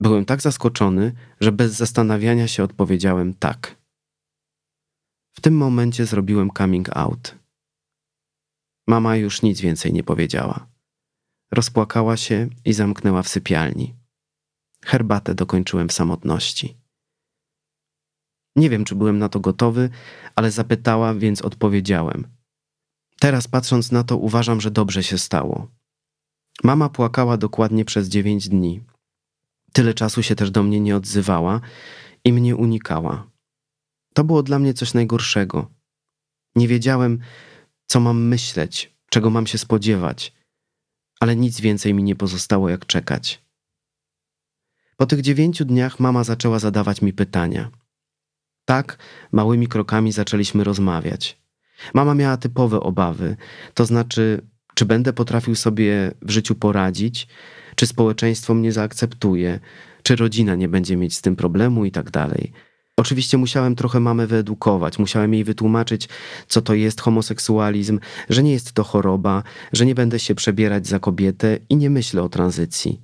Byłem 0.00 0.24
tak 0.24 0.42
zaskoczony, 0.42 1.12
że 1.40 1.52
bez 1.52 1.72
zastanawiania 1.72 2.48
się 2.48 2.62
odpowiedziałem 2.62 3.34
tak. 3.34 3.76
W 5.36 5.40
tym 5.40 5.56
momencie 5.56 6.06
zrobiłem 6.06 6.50
coming 6.58 6.96
out. 6.96 7.34
Mama 8.86 9.16
już 9.16 9.42
nic 9.42 9.60
więcej 9.60 9.92
nie 9.92 10.02
powiedziała. 10.02 10.66
Rozpłakała 11.52 12.16
się 12.16 12.48
i 12.64 12.72
zamknęła 12.72 13.22
w 13.22 13.28
sypialni. 13.28 13.94
Herbatę 14.84 15.34
dokończyłem 15.34 15.88
w 15.88 15.92
samotności. 15.92 16.76
Nie 18.56 18.70
wiem, 18.70 18.84
czy 18.84 18.94
byłem 18.94 19.18
na 19.18 19.28
to 19.28 19.40
gotowy, 19.40 19.90
ale 20.36 20.50
zapytała, 20.50 21.14
więc 21.14 21.42
odpowiedziałem. 21.42 22.26
Teraz 23.20 23.48
patrząc 23.48 23.92
na 23.92 24.04
to, 24.04 24.16
uważam, 24.16 24.60
że 24.60 24.70
dobrze 24.70 25.02
się 25.02 25.18
stało. 25.18 25.70
Mama 26.62 26.88
płakała 26.88 27.36
dokładnie 27.36 27.84
przez 27.84 28.08
dziewięć 28.08 28.48
dni. 28.48 28.80
Tyle 29.72 29.94
czasu 29.94 30.22
się 30.22 30.34
też 30.34 30.50
do 30.50 30.62
mnie 30.62 30.80
nie 30.80 30.96
odzywała 30.96 31.60
i 32.24 32.32
mnie 32.32 32.56
unikała. 32.56 33.30
To 34.14 34.24
było 34.24 34.42
dla 34.42 34.58
mnie 34.58 34.74
coś 34.74 34.94
najgorszego. 34.94 35.70
Nie 36.56 36.68
wiedziałem, 36.68 37.18
co 37.86 38.00
mam 38.00 38.22
myśleć, 38.22 38.94
czego 39.08 39.30
mam 39.30 39.46
się 39.46 39.58
spodziewać, 39.58 40.32
ale 41.20 41.36
nic 41.36 41.60
więcej 41.60 41.94
mi 41.94 42.02
nie 42.02 42.16
pozostało 42.16 42.68
jak 42.68 42.86
czekać. 42.86 43.42
Po 44.96 45.06
tych 45.06 45.20
dziewięciu 45.20 45.64
dniach 45.64 46.00
mama 46.00 46.24
zaczęła 46.24 46.58
zadawać 46.58 47.02
mi 47.02 47.12
pytania. 47.12 47.70
Tak, 48.64 48.98
małymi 49.32 49.68
krokami 49.68 50.12
zaczęliśmy 50.12 50.64
rozmawiać. 50.64 51.38
Mama 51.94 52.14
miała 52.14 52.36
typowe 52.36 52.80
obawy, 52.80 53.36
to 53.74 53.86
znaczy, 53.86 54.46
czy 54.74 54.84
będę 54.84 55.12
potrafił 55.12 55.54
sobie 55.54 56.12
w 56.22 56.30
życiu 56.30 56.54
poradzić, 56.54 57.26
czy 57.76 57.86
społeczeństwo 57.86 58.54
mnie 58.54 58.72
zaakceptuje, 58.72 59.60
czy 60.02 60.16
rodzina 60.16 60.54
nie 60.54 60.68
będzie 60.68 60.96
mieć 60.96 61.16
z 61.16 61.22
tym 61.22 61.36
problemu 61.36 61.84
i 61.84 61.90
tak 61.90 62.10
dalej. 62.10 62.52
Oczywiście 62.96 63.38
musiałem 63.38 63.74
trochę 63.76 64.00
mamę 64.00 64.26
wyedukować, 64.26 64.98
musiałem 64.98 65.34
jej 65.34 65.44
wytłumaczyć, 65.44 66.08
co 66.48 66.62
to 66.62 66.74
jest 66.74 67.00
homoseksualizm, 67.00 68.00
że 68.28 68.42
nie 68.42 68.52
jest 68.52 68.72
to 68.72 68.84
choroba, 68.84 69.42
że 69.72 69.86
nie 69.86 69.94
będę 69.94 70.18
się 70.18 70.34
przebierać 70.34 70.86
za 70.86 70.98
kobietę 70.98 71.58
i 71.68 71.76
nie 71.76 71.90
myślę 71.90 72.22
o 72.22 72.28
tranzycji. 72.28 73.00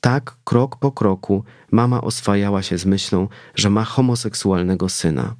Tak, 0.00 0.36
krok 0.44 0.76
po 0.76 0.92
kroku, 0.92 1.44
mama 1.72 2.00
oswajała 2.00 2.62
się 2.62 2.78
z 2.78 2.86
myślą, 2.86 3.28
że 3.54 3.70
ma 3.70 3.84
homoseksualnego 3.84 4.88
syna. 4.88 5.36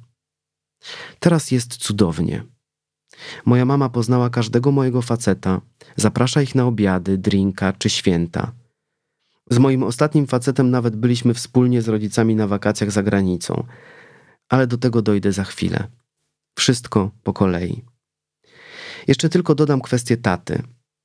Teraz 1.19 1.51
jest 1.51 1.77
cudownie. 1.77 2.43
Moja 3.45 3.65
mama 3.65 3.89
poznała 3.89 4.29
każdego 4.29 4.71
mojego 4.71 5.01
faceta, 5.01 5.61
zaprasza 5.95 6.41
ich 6.41 6.55
na 6.55 6.65
obiady, 6.65 7.17
drinka 7.17 7.73
czy 7.73 7.89
święta. 7.89 8.51
Z 9.49 9.57
moim 9.57 9.83
ostatnim 9.83 10.27
facetem 10.27 10.71
nawet 10.71 10.95
byliśmy 10.95 11.33
wspólnie 11.33 11.81
z 11.81 11.87
rodzicami 11.87 12.35
na 12.35 12.47
wakacjach 12.47 12.91
za 12.91 13.03
granicą, 13.03 13.63
ale 14.49 14.67
do 14.67 14.77
tego 14.77 15.01
dojdę 15.01 15.31
za 15.31 15.43
chwilę. 15.43 15.87
Wszystko 16.55 17.11
po 17.23 17.33
kolei. 17.33 17.83
Jeszcze 19.07 19.29
tylko 19.29 19.55
dodam 19.55 19.81
kwestię 19.81 20.17
taty. 20.17 20.63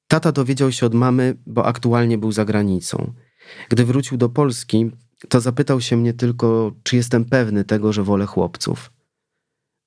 Tata 0.09 0.33
dowiedział 0.33 0.73
się 0.73 0.87
od 0.87 0.95
mamy, 0.95 1.37
bo 1.47 1.67
aktualnie 1.67 2.19
był 2.19 2.33
za 2.33 2.45
granicą. 2.45 3.13
Gdy 3.69 3.85
wrócił 3.85 4.17
do 4.19 4.29
Polski, 4.29 4.91
to 5.29 5.41
zapytał 5.41 5.81
się 5.81 5.97
mnie 5.97 6.15
tylko, 6.15 6.73
czy 6.83 6.97
jestem 6.97 7.25
pewny 7.25 7.65
tego, 7.65 7.93
że 7.93 8.03
wolę 8.03 8.27
chłopców. 8.27 8.93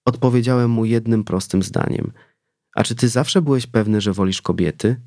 Odpowiedziałem 0.09 0.71
mu 0.71 0.85
jednym 0.85 1.23
prostym 1.23 1.63
zdaniem. 1.63 2.11
A 2.75 2.83
czy 2.83 2.95
ty 2.95 3.09
zawsze 3.09 3.41
byłeś 3.41 3.67
pewny, 3.67 4.01
że 4.01 4.13
wolisz 4.13 4.41
kobiety? 4.41 5.01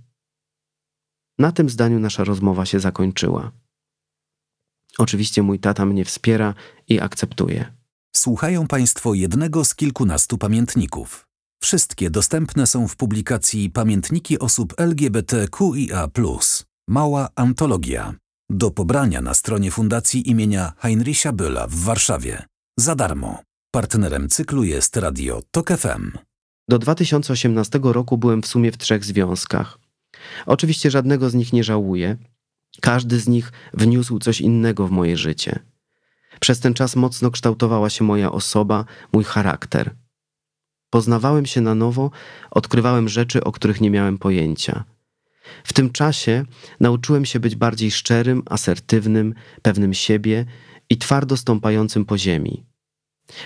Na 1.38 1.52
tym 1.52 1.68
zdaniu 1.68 1.98
nasza 1.98 2.24
rozmowa 2.24 2.66
się 2.66 2.80
zakończyła. 2.80 3.52
Oczywiście 4.98 5.42
mój 5.42 5.58
tata 5.58 5.86
mnie 5.86 6.04
wspiera 6.04 6.54
i 6.88 7.00
akceptuje. 7.00 7.72
Słuchają 8.16 8.66
Państwo 8.66 9.14
jednego 9.14 9.64
z 9.64 9.74
kilkunastu 9.74 10.38
pamiętników. 10.38 11.26
Wszystkie 11.62 12.10
dostępne 12.10 12.66
są 12.66 12.88
w 12.88 12.96
publikacji 12.96 13.70
Pamiętniki 13.70 14.38
osób 14.38 14.74
LGBTQIA. 14.80 16.08
Mała 16.88 17.28
antologia. 17.34 18.14
Do 18.50 18.70
pobrania 18.70 19.20
na 19.20 19.34
stronie 19.34 19.70
Fundacji 19.70 20.30
imienia 20.30 20.72
Heinricha 20.78 21.32
Bölla 21.32 21.68
w 21.68 21.74
Warszawie. 21.74 22.42
Za 22.76 22.94
darmo. 22.94 23.42
Partnerem 23.74 24.28
cyklu 24.28 24.64
jest 24.64 24.96
Radio 24.96 25.42
TOK 25.50 25.68
FM. 25.68 26.10
Do 26.68 26.78
2018 26.78 27.80
roku 27.82 28.18
byłem 28.18 28.42
w 28.42 28.46
sumie 28.46 28.72
w 28.72 28.78
trzech 28.78 29.04
związkach. 29.04 29.78
Oczywiście 30.46 30.90
żadnego 30.90 31.30
z 31.30 31.34
nich 31.34 31.52
nie 31.52 31.64
żałuję. 31.64 32.16
Każdy 32.80 33.20
z 33.20 33.28
nich 33.28 33.52
wniósł 33.74 34.18
coś 34.18 34.40
innego 34.40 34.86
w 34.86 34.90
moje 34.90 35.16
życie. 35.16 35.58
Przez 36.40 36.60
ten 36.60 36.74
czas 36.74 36.96
mocno 36.96 37.30
kształtowała 37.30 37.90
się 37.90 38.04
moja 38.04 38.32
osoba, 38.32 38.84
mój 39.12 39.24
charakter. 39.24 39.94
Poznawałem 40.90 41.46
się 41.46 41.60
na 41.60 41.74
nowo, 41.74 42.10
odkrywałem 42.50 43.08
rzeczy, 43.08 43.44
o 43.44 43.52
których 43.52 43.80
nie 43.80 43.90
miałem 43.90 44.18
pojęcia. 44.18 44.84
W 45.64 45.72
tym 45.72 45.90
czasie 45.90 46.44
nauczyłem 46.80 47.24
się 47.24 47.40
być 47.40 47.56
bardziej 47.56 47.90
szczerym, 47.90 48.42
asertywnym, 48.46 49.34
pewnym 49.62 49.94
siebie 49.94 50.44
i 50.90 50.98
twardo 50.98 51.36
stąpającym 51.36 52.04
po 52.04 52.18
ziemi. 52.18 52.71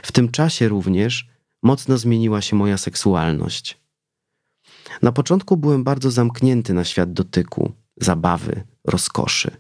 W 0.03 0.12
tym 0.12 0.31
czasie 0.31 0.68
również 0.68 1.29
mocno 1.62 1.99
zmieniła 1.99 2.40
się 2.40 2.57
moja 2.57 2.79
seksualność. 2.79 3.79
Na 5.03 5.12
początku 5.12 5.57
byłem 5.57 5.85
bardzo 5.85 6.11
zamknięty 6.11 6.75
na 6.75 6.85
świat 6.85 7.12
dotyku, 7.12 7.72
zabawy, 7.96 8.64
rozkoszy. 8.85 9.57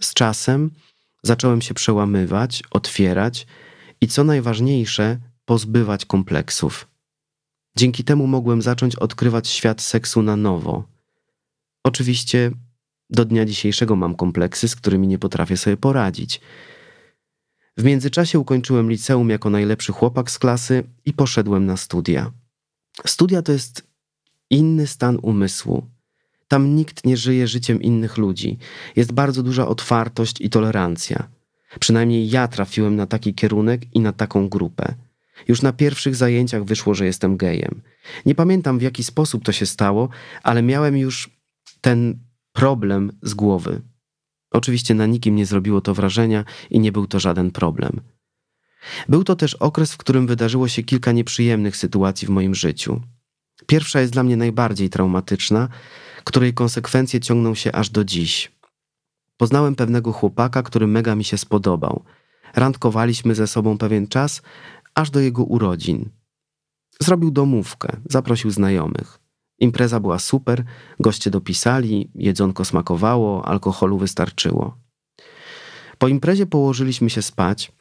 Z 0.00 0.14
czasem 0.14 0.70
zacząłem 1.22 1.62
się 1.62 1.74
przełamywać, 1.74 2.62
otwierać 2.70 3.46
i 4.00 4.08
co 4.08 4.24
najważniejsze, 4.24 5.18
pozbywać 5.44 6.04
kompleksów. 6.04 6.88
Dzięki 7.76 8.04
temu 8.04 8.26
mogłem 8.26 8.62
zacząć 8.62 8.96
odkrywać 8.96 9.48
świat 9.48 9.82
seksu 9.82 10.22
na 10.22 10.36
nowo. 10.36 10.84
Oczywiście 11.84 12.50
do 13.10 13.24
dnia 13.24 13.44
dzisiejszego 13.44 13.96
mam 13.96 14.14
kompleksy, 14.14 14.68
z 14.68 14.76
którymi 14.76 15.08
nie 15.08 15.18
potrafię 15.18 15.56
sobie 15.56 15.76
poradzić. 15.76 16.40
W 17.76 17.84
międzyczasie 17.84 18.38
ukończyłem 18.38 18.90
liceum 18.90 19.30
jako 19.30 19.50
najlepszy 19.50 19.92
chłopak 19.92 20.30
z 20.30 20.38
klasy 20.38 20.84
i 21.04 21.12
poszedłem 21.12 21.66
na 21.66 21.76
studia. 21.76 22.32
Studia 23.06 23.42
to 23.42 23.52
jest 23.52 23.82
inny 24.50 24.86
stan 24.86 25.18
umysłu. 25.22 25.86
Tam 26.48 26.76
nikt 26.76 27.06
nie 27.06 27.16
żyje 27.16 27.48
życiem 27.48 27.82
innych 27.82 28.16
ludzi. 28.18 28.58
Jest 28.96 29.12
bardzo 29.12 29.42
duża 29.42 29.68
otwartość 29.68 30.40
i 30.40 30.50
tolerancja. 30.50 31.28
Przynajmniej 31.80 32.30
ja 32.30 32.48
trafiłem 32.48 32.96
na 32.96 33.06
taki 33.06 33.34
kierunek 33.34 33.94
i 33.94 34.00
na 34.00 34.12
taką 34.12 34.48
grupę. 34.48 34.94
Już 35.48 35.62
na 35.62 35.72
pierwszych 35.72 36.16
zajęciach 36.16 36.64
wyszło, 36.64 36.94
że 36.94 37.06
jestem 37.06 37.36
gejem. 37.36 37.80
Nie 38.26 38.34
pamiętam 38.34 38.78
w 38.78 38.82
jaki 38.82 39.04
sposób 39.04 39.44
to 39.44 39.52
się 39.52 39.66
stało, 39.66 40.08
ale 40.42 40.62
miałem 40.62 40.96
już 40.96 41.30
ten 41.80 42.18
problem 42.52 43.12
z 43.22 43.34
głowy. 43.34 43.80
Oczywiście 44.54 44.94
na 44.94 45.06
nikim 45.06 45.36
nie 45.36 45.46
zrobiło 45.46 45.80
to 45.80 45.94
wrażenia 45.94 46.44
i 46.70 46.80
nie 46.80 46.92
był 46.92 47.06
to 47.06 47.20
żaden 47.20 47.50
problem. 47.50 48.00
Był 49.08 49.24
to 49.24 49.36
też 49.36 49.54
okres, 49.54 49.92
w 49.92 49.96
którym 49.96 50.26
wydarzyło 50.26 50.68
się 50.68 50.82
kilka 50.82 51.12
nieprzyjemnych 51.12 51.76
sytuacji 51.76 52.26
w 52.26 52.30
moim 52.30 52.54
życiu. 52.54 53.00
Pierwsza 53.66 54.00
jest 54.00 54.12
dla 54.12 54.22
mnie 54.22 54.36
najbardziej 54.36 54.90
traumatyczna, 54.90 55.68
której 56.24 56.54
konsekwencje 56.54 57.20
ciągną 57.20 57.54
się 57.54 57.72
aż 57.72 57.90
do 57.90 58.04
dziś. 58.04 58.52
Poznałem 59.36 59.74
pewnego 59.74 60.12
chłopaka, 60.12 60.62
który 60.62 60.86
mega 60.86 61.14
mi 61.14 61.24
się 61.24 61.38
spodobał. 61.38 62.04
Randkowaliśmy 62.56 63.34
ze 63.34 63.46
sobą 63.46 63.78
pewien 63.78 64.08
czas, 64.08 64.42
aż 64.94 65.10
do 65.10 65.20
jego 65.20 65.44
urodzin. 65.44 66.08
Zrobił 67.00 67.30
domówkę, 67.30 67.96
zaprosił 68.10 68.50
znajomych. 68.50 69.23
Impreza 69.58 70.00
była 70.00 70.18
super, 70.18 70.64
goście 71.00 71.30
dopisali, 71.30 72.10
jedzonko 72.14 72.64
smakowało, 72.64 73.48
alkoholu 73.48 73.98
wystarczyło. 73.98 74.76
Po 75.98 76.08
imprezie 76.08 76.46
położyliśmy 76.46 77.10
się 77.10 77.22
spać. 77.22 77.72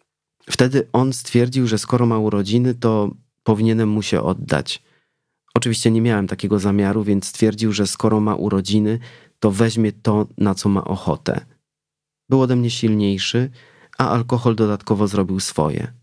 Wtedy 0.49 0.87
on 0.93 1.13
stwierdził, 1.13 1.67
że 1.67 1.77
skoro 1.77 2.05
ma 2.05 2.17
urodziny, 2.19 2.75
to 2.75 3.11
powinienem 3.43 3.89
mu 3.89 4.01
się 4.01 4.21
oddać. 4.21 4.83
Oczywiście 5.55 5.91
nie 5.91 6.01
miałem 6.01 6.27
takiego 6.27 6.59
zamiaru, 6.59 7.03
więc 7.03 7.25
stwierdził, 7.25 7.71
że 7.71 7.87
skoro 7.87 8.19
ma 8.19 8.35
urodziny, 8.35 8.99
to 9.39 9.51
weźmie 9.51 9.91
to, 9.91 10.27
na 10.37 10.55
co 10.55 10.69
ma 10.69 10.83
ochotę. 10.83 11.45
Był 12.29 12.41
ode 12.41 12.55
mnie 12.55 12.69
silniejszy, 12.69 13.49
a 13.97 14.09
alkohol 14.09 14.55
dodatkowo 14.55 15.07
zrobił 15.07 15.39
swoje. 15.39 15.93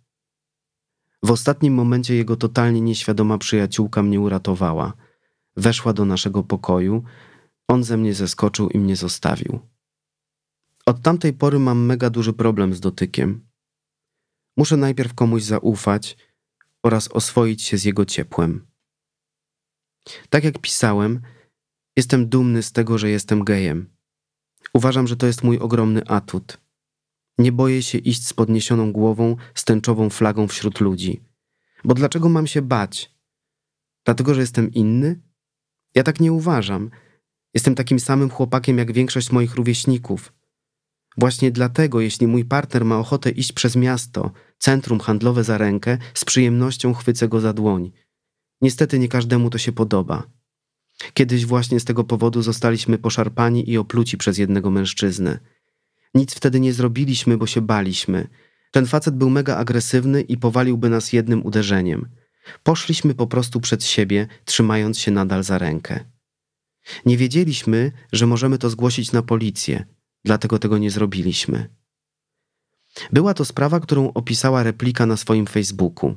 W 1.22 1.30
ostatnim 1.30 1.74
momencie 1.74 2.14
jego 2.14 2.36
totalnie 2.36 2.80
nieświadoma 2.80 3.38
przyjaciółka 3.38 4.02
mnie 4.02 4.20
uratowała. 4.20 4.92
Weszła 5.56 5.92
do 5.92 6.04
naszego 6.04 6.42
pokoju, 6.42 7.04
on 7.68 7.84
ze 7.84 7.96
mnie 7.96 8.14
zeskoczył 8.14 8.68
i 8.68 8.78
mnie 8.78 8.96
zostawił. 8.96 9.60
Od 10.86 11.02
tamtej 11.02 11.32
pory 11.32 11.58
mam 11.58 11.84
mega 11.84 12.10
duży 12.10 12.32
problem 12.32 12.74
z 12.74 12.80
dotykiem. 12.80 13.46
Muszę 14.56 14.76
najpierw 14.76 15.14
komuś 15.14 15.42
zaufać 15.42 16.16
oraz 16.82 17.08
oswoić 17.08 17.62
się 17.62 17.78
z 17.78 17.84
jego 17.84 18.04
ciepłem. 18.04 18.66
Tak 20.30 20.44
jak 20.44 20.58
pisałem, 20.58 21.20
jestem 21.96 22.28
dumny 22.28 22.62
z 22.62 22.72
tego, 22.72 22.98
że 22.98 23.10
jestem 23.10 23.44
gejem. 23.44 23.90
Uważam, 24.74 25.06
że 25.06 25.16
to 25.16 25.26
jest 25.26 25.44
mój 25.44 25.58
ogromny 25.58 26.06
atut. 26.06 26.58
Nie 27.38 27.52
boję 27.52 27.82
się 27.82 27.98
iść 27.98 28.26
z 28.26 28.32
podniesioną 28.32 28.92
głową, 28.92 29.36
z 29.54 29.64
tęczową 29.64 30.10
flagą 30.10 30.48
wśród 30.48 30.80
ludzi. 30.80 31.22
Bo 31.84 31.94
dlaczego 31.94 32.28
mam 32.28 32.46
się 32.46 32.62
bać? 32.62 33.14
Dlatego, 34.04 34.34
że 34.34 34.40
jestem 34.40 34.72
inny? 34.72 35.20
Ja 35.94 36.02
tak 36.02 36.20
nie 36.20 36.32
uważam. 36.32 36.90
Jestem 37.54 37.74
takim 37.74 38.00
samym 38.00 38.30
chłopakiem 38.30 38.78
jak 38.78 38.92
większość 38.92 39.32
moich 39.32 39.54
rówieśników. 39.54 40.32
Właśnie 41.18 41.50
dlatego, 41.50 42.00
jeśli 42.00 42.26
mój 42.26 42.44
partner 42.44 42.84
ma 42.84 42.98
ochotę 42.98 43.30
iść 43.30 43.52
przez 43.52 43.76
miasto, 43.76 44.30
centrum 44.58 45.00
handlowe 45.00 45.44
za 45.44 45.58
rękę, 45.58 45.98
z 46.14 46.24
przyjemnością 46.24 46.94
chwycę 46.94 47.28
go 47.28 47.40
za 47.40 47.52
dłoń. 47.52 47.92
Niestety 48.60 48.98
nie 48.98 49.08
każdemu 49.08 49.50
to 49.50 49.58
się 49.58 49.72
podoba. 49.72 50.26
Kiedyś 51.14 51.46
właśnie 51.46 51.80
z 51.80 51.84
tego 51.84 52.04
powodu 52.04 52.42
zostaliśmy 52.42 52.98
poszarpani 52.98 53.70
i 53.70 53.78
opluci 53.78 54.16
przez 54.16 54.38
jednego 54.38 54.70
mężczyznę. 54.70 55.38
Nic 56.14 56.34
wtedy 56.34 56.60
nie 56.60 56.72
zrobiliśmy, 56.72 57.38
bo 57.38 57.46
się 57.46 57.60
baliśmy. 57.60 58.28
Ten 58.70 58.86
facet 58.86 59.16
był 59.16 59.30
mega 59.30 59.56
agresywny 59.56 60.22
i 60.22 60.36
powaliłby 60.36 60.90
nas 60.90 61.12
jednym 61.12 61.46
uderzeniem. 61.46 62.08
Poszliśmy 62.62 63.14
po 63.14 63.26
prostu 63.26 63.60
przed 63.60 63.84
siebie, 63.84 64.26
trzymając 64.44 64.98
się 64.98 65.10
nadal 65.10 65.44
za 65.44 65.58
rękę. 65.58 66.04
Nie 67.06 67.16
wiedzieliśmy, 67.16 67.92
że 68.12 68.26
możemy 68.26 68.58
to 68.58 68.70
zgłosić 68.70 69.12
na 69.12 69.22
policję, 69.22 69.84
dlatego 70.24 70.58
tego 70.58 70.78
nie 70.78 70.90
zrobiliśmy. 70.90 71.68
Była 73.12 73.34
to 73.34 73.44
sprawa, 73.44 73.80
którą 73.80 74.12
opisała 74.12 74.62
replika 74.62 75.06
na 75.06 75.16
swoim 75.16 75.46
Facebooku. 75.46 76.16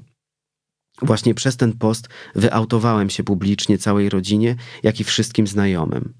Właśnie 1.02 1.34
przez 1.34 1.58
ten 1.58 1.74
post 1.74 2.10
wyautowałem 2.36 3.10
się 3.10 3.24
publicznie 3.24 3.78
całej 3.78 4.10
rodzinie, 4.10 4.56
jak 4.84 5.00
i 5.00 5.04
wszystkim 5.04 5.48
znajomym. 5.48 6.14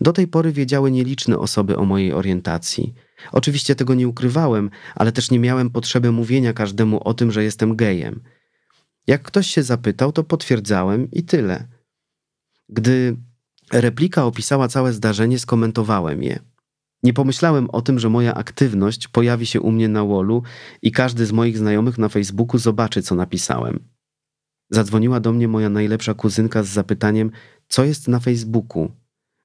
Do 0.00 0.12
tej 0.12 0.28
pory 0.28 0.52
wiedziały 0.52 0.90
nieliczne 0.90 1.38
osoby 1.38 1.76
o 1.76 1.84
mojej 1.84 2.12
orientacji. 2.12 2.94
Oczywiście 3.32 3.74
tego 3.74 3.94
nie 3.94 4.08
ukrywałem, 4.08 4.70
ale 4.94 5.12
też 5.12 5.30
nie 5.30 5.38
miałem 5.38 5.70
potrzeby 5.70 6.12
mówienia 6.12 6.52
każdemu 6.52 7.08
o 7.08 7.14
tym, 7.14 7.32
że 7.32 7.44
jestem 7.44 7.76
gejem. 7.76 8.20
Jak 9.06 9.22
ktoś 9.22 9.46
się 9.46 9.62
zapytał, 9.62 10.12
to 10.12 10.24
potwierdzałem 10.24 11.10
i 11.10 11.22
tyle. 11.22 11.68
Gdy 12.68 13.16
replika 13.72 14.24
opisała 14.24 14.68
całe 14.68 14.92
zdarzenie, 14.92 15.38
skomentowałem 15.38 16.22
je. 16.22 16.38
Nie 17.02 17.12
pomyślałem 17.12 17.70
o 17.70 17.82
tym, 17.82 17.98
że 17.98 18.08
moja 18.08 18.34
aktywność 18.34 19.08
pojawi 19.08 19.46
się 19.46 19.60
u 19.60 19.72
mnie 19.72 19.88
na 19.88 20.04
wallu 20.04 20.42
i 20.82 20.92
każdy 20.92 21.26
z 21.26 21.32
moich 21.32 21.58
znajomych 21.58 21.98
na 21.98 22.08
Facebooku 22.08 22.58
zobaczy, 22.58 23.02
co 23.02 23.14
napisałem. 23.14 23.88
Zadzwoniła 24.70 25.20
do 25.20 25.32
mnie 25.32 25.48
moja 25.48 25.68
najlepsza 25.68 26.14
kuzynka 26.14 26.62
z 26.62 26.68
zapytaniem, 26.68 27.30
co 27.68 27.84
jest 27.84 28.08
na 28.08 28.20
Facebooku, 28.20 28.92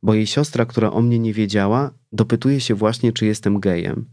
bo 0.04 0.14
jej 0.14 0.28
siostra, 0.28 0.66
która 0.66 0.92
o 0.92 1.02
mnie 1.02 1.20
nie 1.20 1.34
wiedziała, 1.34 1.92
dopytuje 2.12 2.60
się 2.60 2.76
właśnie, 2.76 3.14
czy 3.14 3.26
jestem 3.26 3.60
gejem. 3.60 4.06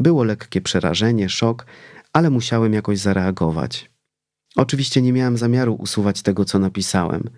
Było 0.00 0.24
lekkie 0.24 0.60
przerażenie, 0.60 1.28
szok, 1.28 1.66
ale 2.12 2.30
musiałem 2.30 2.72
jakoś 2.72 2.98
zareagować. 2.98 3.91
Oczywiście 4.56 5.02
nie 5.02 5.12
miałem 5.12 5.36
zamiaru 5.36 5.74
usuwać 5.74 6.22
tego, 6.22 6.44
co 6.44 6.58
napisałem. 6.58 7.30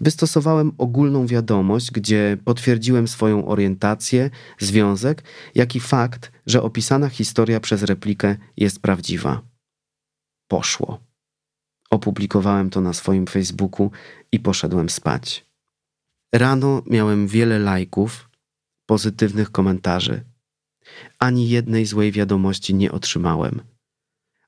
Wystosowałem 0.00 0.72
ogólną 0.78 1.26
wiadomość, 1.26 1.90
gdzie 1.90 2.36
potwierdziłem 2.44 3.08
swoją 3.08 3.48
orientację, 3.48 4.30
związek, 4.58 5.22
jak 5.54 5.76
i 5.76 5.80
fakt, 5.80 6.32
że 6.46 6.62
opisana 6.62 7.08
historia 7.08 7.60
przez 7.60 7.82
replikę 7.82 8.36
jest 8.56 8.80
prawdziwa. 8.80 9.42
Poszło. 10.48 11.00
Opublikowałem 11.90 12.70
to 12.70 12.80
na 12.80 12.92
swoim 12.92 13.26
Facebooku 13.26 13.90
i 14.32 14.40
poszedłem 14.40 14.90
spać. 14.90 15.46
Rano 16.34 16.82
miałem 16.86 17.26
wiele 17.26 17.58
lajków, 17.58 18.30
pozytywnych 18.86 19.50
komentarzy. 19.50 20.24
Ani 21.18 21.48
jednej 21.48 21.86
złej 21.86 22.12
wiadomości 22.12 22.74
nie 22.74 22.92
otrzymałem. 22.92 23.60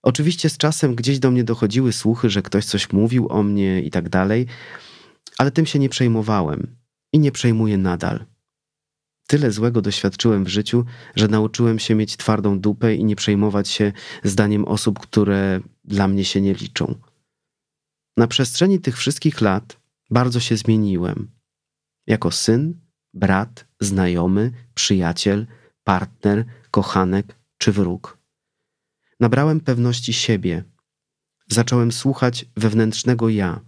Oczywiście 0.03 0.49
z 0.51 0.57
czasem 0.57 0.95
gdzieś 0.95 1.19
do 1.19 1.31
mnie 1.31 1.45
dochodziły 1.45 1.93
słuchy, 1.93 2.31
że 2.31 2.43
ktoś 2.43 2.65
coś 2.65 2.93
mówił 2.93 3.29
o 3.29 3.43
mnie 3.43 3.83
i 3.83 3.91
tak 3.91 4.09
dalej, 4.09 4.47
ale 5.39 5.51
tym 5.51 5.67
się 5.67 5.79
nie 5.79 5.89
przejmowałem 5.89 6.77
i 7.13 7.19
nie 7.19 7.33
przejmuję 7.33 7.79
nadal. 7.79 8.25
Tyle 9.27 9.53
złego 9.53 9.83
doświadczyłem 9.83 10.45
w 10.45 10.49
życiu, 10.49 10.85
że 11.17 11.29
nauczyłem 11.29 11.79
się 11.79 11.95
mieć 11.95 12.17
twardą 12.17 12.61
dupę 12.61 12.95
i 12.95 13.05
nie 13.05 13.17
przejmować 13.17 13.69
się 13.69 13.93
zdaniem 14.25 14.65
osób, 14.65 14.99
które 14.99 15.61
dla 15.85 16.09
mnie 16.09 16.25
się 16.25 16.41
nie 16.41 16.55
liczą. 16.55 16.95
Na 18.17 18.27
przestrzeni 18.27 18.81
tych 18.81 18.97
wszystkich 18.97 19.41
lat 19.41 19.81
bardzo 20.11 20.41
się 20.41 20.57
zmieniłem. 20.57 21.31
Jako 22.07 22.31
syn, 22.31 22.81
brat, 23.15 23.67
znajomy, 23.81 24.53
przyjaciel, 24.75 25.47
partner, 25.85 26.45
kochanek 26.71 27.37
czy 27.59 27.73
wróg. 27.73 28.18
Nabrałem 29.21 29.61
pewności 29.61 30.13
siebie. 30.13 30.65
Zacząłem 31.49 31.93
słuchać 31.93 32.47
wewnętrznego 32.57 33.29
ja. 33.29 33.61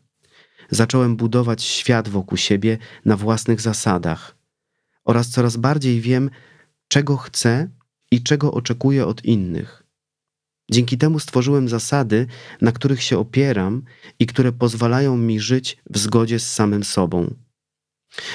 Zacząłem 0.71 1.17
budować 1.17 1.63
świat 1.63 2.09
wokół 2.09 2.39
siebie 2.39 2.79
na 3.05 3.17
własnych 3.17 3.61
zasadach 3.61 4.37
oraz 5.05 5.31
coraz 5.31 5.57
bardziej 5.57 6.01
wiem, 6.01 6.31
czego 6.89 7.17
chcę 7.17 7.69
i 8.11 8.23
czego 8.23 8.53
oczekuję 8.53 9.07
od 9.07 9.25
innych. 9.25 9.83
Dzięki 10.71 10.99
temu 10.99 11.19
stworzyłem 11.19 11.69
zasady, 11.69 12.27
na 12.61 12.73
których 12.73 13.03
się 13.03 13.19
opieram 13.19 13.83
i 14.19 14.27
które 14.27 14.53
pozwalają 14.53 15.17
mi 15.17 15.41
żyć 15.41 15.77
w 15.91 15.99
zgodzie 15.99 16.39
z 16.39 16.53
samym 16.53 16.85
sobą. 16.85 17.35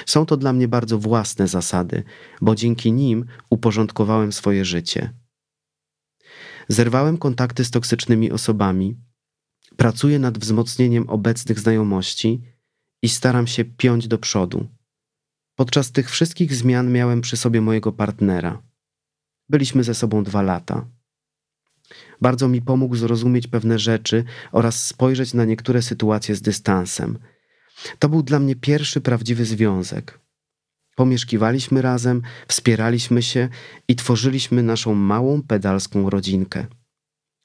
Są 0.05 0.25
to 0.25 0.37
dla 0.37 0.53
mnie 0.53 0.67
bardzo 0.67 0.99
własne 0.99 1.47
zasady, 1.47 2.03
bo 2.41 2.55
dzięki 2.55 2.91
nim 2.91 3.25
uporządkowałem 3.49 4.33
swoje 4.33 4.65
życie. 4.65 5.13
Zerwałem 6.67 7.17
kontakty 7.17 7.65
z 7.65 7.71
toksycznymi 7.71 8.31
osobami, 8.31 8.97
pracuję 9.77 10.19
nad 10.19 10.37
wzmocnieniem 10.37 11.09
obecnych 11.09 11.59
znajomości 11.59 12.41
i 13.01 13.09
staram 13.09 13.47
się 13.47 13.65
piąć 13.65 14.07
do 14.07 14.17
przodu. 14.17 14.67
Podczas 15.55 15.91
tych 15.91 16.11
wszystkich 16.11 16.55
zmian 16.55 16.91
miałem 16.91 17.21
przy 17.21 17.37
sobie 17.37 17.61
mojego 17.61 17.91
partnera. 17.91 18.61
Byliśmy 19.49 19.83
ze 19.83 19.93
sobą 19.93 20.23
dwa 20.23 20.41
lata. 20.41 20.87
Bardzo 22.21 22.47
mi 22.47 22.61
pomógł 22.61 22.95
zrozumieć 22.95 23.47
pewne 23.47 23.79
rzeczy 23.79 24.23
oraz 24.51 24.85
spojrzeć 24.85 25.33
na 25.33 25.45
niektóre 25.45 25.81
sytuacje 25.81 26.35
z 26.35 26.41
dystansem. 26.41 27.19
To 27.99 28.09
był 28.09 28.23
dla 28.23 28.39
mnie 28.39 28.55
pierwszy 28.55 29.01
prawdziwy 29.01 29.45
związek. 29.45 30.24
Pomieszkiwaliśmy 30.95 31.81
razem, 31.81 32.21
wspieraliśmy 32.47 33.21
się 33.21 33.49
i 33.87 33.95
tworzyliśmy 33.95 34.63
naszą 34.63 34.93
małą 34.95 35.41
pedalską 35.41 36.09
rodzinkę. 36.09 36.65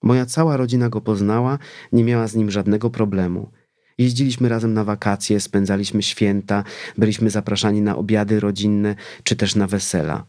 Moja 0.02 0.26
cała 0.26 0.56
rodzina 0.56 0.88
go 0.88 1.00
poznała, 1.00 1.58
nie 1.92 2.04
miała 2.04 2.28
z 2.28 2.34
nim 2.34 2.50
żadnego 2.50 2.90
problemu. 2.90 3.50
Jeździliśmy 3.98 4.48
razem 4.48 4.74
na 4.74 4.84
wakacje, 4.84 5.40
spędzaliśmy 5.40 6.02
święta, 6.02 6.64
byliśmy 6.98 7.30
zapraszani 7.30 7.82
na 7.82 7.96
obiady 7.96 8.40
rodzinne 8.40 8.94
czy 9.22 9.36
też 9.36 9.54
na 9.54 9.66
wesela. 9.66 10.26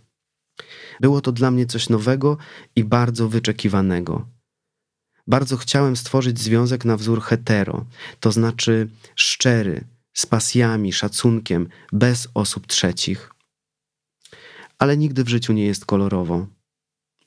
Było 0.99 1.21
to 1.21 1.31
dla 1.31 1.51
mnie 1.51 1.65
coś 1.65 1.89
nowego 1.89 2.37
i 2.75 2.83
bardzo 2.83 3.29
wyczekiwanego. 3.29 4.27
Bardzo 5.27 5.57
chciałem 5.57 5.95
stworzyć 5.95 6.39
związek 6.39 6.85
na 6.85 6.97
wzór 6.97 7.21
hetero, 7.21 7.85
to 8.19 8.31
znaczy 8.31 8.89
szczery, 9.15 9.83
z 10.13 10.25
pasjami, 10.25 10.93
szacunkiem, 10.93 11.67
bez 11.93 12.27
osób 12.33 12.67
trzecich. 12.67 13.31
Ale 14.79 14.97
nigdy 14.97 15.23
w 15.23 15.29
życiu 15.29 15.53
nie 15.53 15.65
jest 15.65 15.85
kolorowo. 15.85 16.47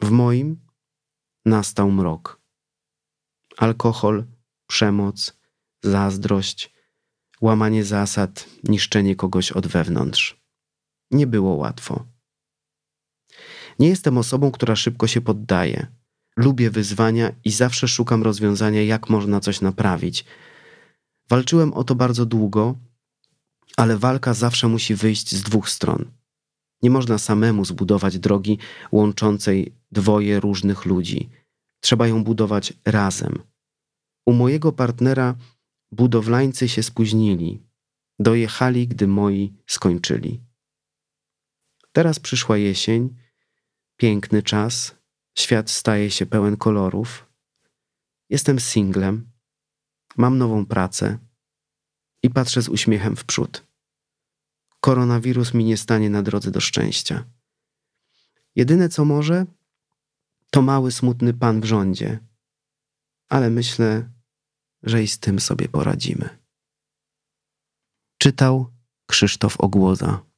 W 0.01 0.11
moim 0.11 0.61
nastał 1.45 1.91
mrok. 1.91 2.41
Alkohol, 3.57 4.24
przemoc, 4.66 5.37
zazdrość, 5.82 6.74
łamanie 7.41 7.85
zasad, 7.85 8.49
niszczenie 8.64 9.16
kogoś 9.16 9.53
od 9.53 9.66
wewnątrz. 9.66 10.41
Nie 11.11 11.26
było 11.26 11.55
łatwo. 11.55 12.07
Nie 13.78 13.89
jestem 13.89 14.18
osobą, 14.18 14.51
która 14.51 14.76
szybko 14.76 15.07
się 15.07 15.20
poddaje. 15.20 15.87
Lubię 16.37 16.70
wyzwania 16.70 17.32
i 17.45 17.51
zawsze 17.51 17.89
szukam 17.89 18.22
rozwiązania, 18.22 18.82
jak 18.82 19.11
można 19.11 19.41
coś 19.41 19.61
naprawić. 19.61 20.24
Walczyłem 21.29 21.72
o 21.72 21.85
to 21.85 21.95
bardzo 21.95 22.27
długo, 22.27 22.75
ale 23.77 23.99
walka 23.99 24.35
zawsze 24.35 24.68
musi 24.68 24.95
wyjść 24.95 25.35
z 25.35 25.43
dwóch 25.43 25.68
stron. 25.68 26.11
Nie 26.83 26.91
można 26.91 27.18
samemu 27.18 27.64
zbudować 27.64 28.18
drogi 28.18 28.59
łączącej 28.93 29.72
dwoje 29.93 30.41
różnych 30.41 30.85
ludzi. 30.85 31.31
Trzeba 31.81 32.09
ją 32.09 32.25
budować 32.25 32.72
razem. 32.85 33.43
U 34.27 34.33
mojego 34.33 34.72
partnera 34.72 35.35
budowlańcy 35.93 36.68
się 36.68 36.83
spóźnili. 36.83 37.62
Dojechali, 38.18 38.89
gdy 38.89 39.07
moi 39.07 39.53
skończyli. 39.66 40.41
Teraz 41.93 42.20
przyszła 42.20 42.57
jesień, 42.57 43.16
piękny 43.97 44.43
czas, 44.43 44.95
świat 45.39 45.70
staje 45.70 46.11
się 46.11 46.27
pełen 46.27 46.57
kolorów. 46.57 47.27
Jestem 48.31 48.61
singlem, 48.61 49.31
mam 50.17 50.39
nową 50.39 50.67
pracę 50.67 51.19
i 52.23 52.31
patrzę 52.31 52.62
z 52.62 52.69
uśmiechem 52.69 53.17
w 53.17 53.25
przód. 53.25 53.67
Koronawirus 54.81 55.55
mi 55.55 55.65
nie 55.65 55.77
stanie 55.77 56.11
na 56.11 56.23
drodze 56.23 56.51
do 56.51 56.61
szczęścia. 56.61 57.25
Jedyne 58.55 58.89
co 58.89 59.05
może, 59.05 59.47
to 60.51 60.62
mały, 60.62 60.93
smutny 60.93 61.35
pan 61.35 61.61
w 61.61 61.65
rządzie, 61.65 62.19
ale 63.29 63.51
myślę, 63.51 64.11
że 64.83 65.03
i 65.03 65.09
z 65.09 65.19
tym 65.19 65.41
sobie 65.41 65.69
poradzimy. 65.69 66.29
Czytał 68.19 68.73
Krzysztof 69.07 69.61
Ogłoza. 69.61 70.34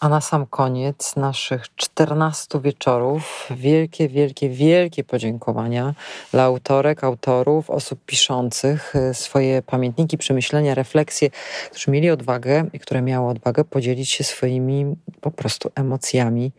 A 0.00 0.08
na 0.08 0.20
sam 0.20 0.46
koniec 0.46 1.16
naszych 1.16 1.74
14 1.76 2.60
wieczorów 2.60 3.48
wielkie, 3.50 4.08
wielkie, 4.08 4.48
wielkie 4.48 5.04
podziękowania 5.04 5.94
dla 6.32 6.42
autorek, 6.42 7.04
autorów, 7.04 7.70
osób 7.70 8.00
piszących 8.06 8.96
y, 8.96 9.14
swoje 9.14 9.62
pamiętniki, 9.62 10.18
przemyślenia, 10.18 10.74
refleksje, 10.74 11.30
którzy 11.70 11.90
mieli 11.90 12.10
odwagę 12.10 12.64
i 12.72 12.78
które 12.78 13.02
miały 13.02 13.30
odwagę 13.30 13.64
podzielić 13.64 14.10
się 14.10 14.24
swoimi 14.24 14.96
po 15.20 15.30
prostu 15.30 15.70
emocjami 15.74 16.52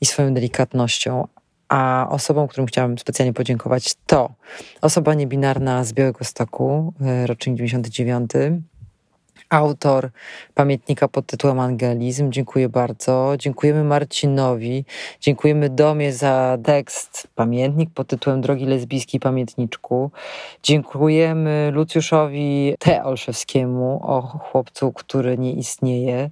i 0.00 0.06
swoją 0.06 0.34
delikatnością. 0.34 1.28
A 1.68 2.06
osobą, 2.10 2.48
którym 2.48 2.66
chciałabym 2.66 2.98
specjalnie 2.98 3.32
podziękować, 3.32 3.94
to 4.06 4.30
osoba 4.80 5.14
niebinarna 5.14 5.84
z 5.84 5.92
Białego 5.92 6.24
Stoku, 6.24 6.94
y, 7.22 7.26
rocznik 7.26 7.56
99, 7.56 8.30
autor 9.52 10.10
pamiętnika 10.54 11.08
pod 11.08 11.26
tytułem 11.26 11.60
Angelizm. 11.60 12.32
Dziękuję 12.32 12.68
bardzo. 12.68 13.32
Dziękujemy 13.38 13.84
Marcinowi. 13.84 14.84
Dziękujemy 15.20 15.70
Domie 15.70 16.12
za 16.12 16.58
tekst, 16.64 17.28
pamiętnik 17.34 17.90
pod 17.94 18.06
tytułem 18.06 18.40
Drogi 18.40 18.64
Lesbijskiej 18.66 19.20
Pamiętniczku. 19.20 20.10
Dziękujemy 20.62 21.70
Lucjuszowi 21.72 22.74
T. 22.78 23.04
Olszewskiemu 23.04 24.00
o 24.02 24.22
chłopcu, 24.22 24.92
który 24.92 25.38
nie 25.38 25.52
istnieje. 25.52 26.30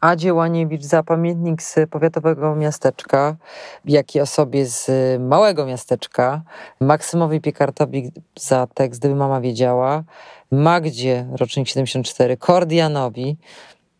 Adzie 0.00 0.34
Łaniewicz 0.34 0.82
za 0.82 1.02
pamiętnik 1.02 1.62
z 1.62 1.90
powiatowego 1.90 2.56
miasteczka, 2.56 3.36
jak 3.84 4.14
i 4.14 4.20
osobie 4.20 4.66
z 4.66 4.90
małego 5.22 5.66
miasteczka, 5.66 6.42
Maksymowi 6.80 7.40
Piekartowi 7.40 8.12
za 8.38 8.66
tekst 8.74 9.00
Gdyby 9.00 9.14
mama 9.14 9.40
wiedziała, 9.40 10.04
Magdzie, 10.50 11.26
rocznik 11.32 11.68
74, 11.68 12.36
Kordianowi, 12.36 13.36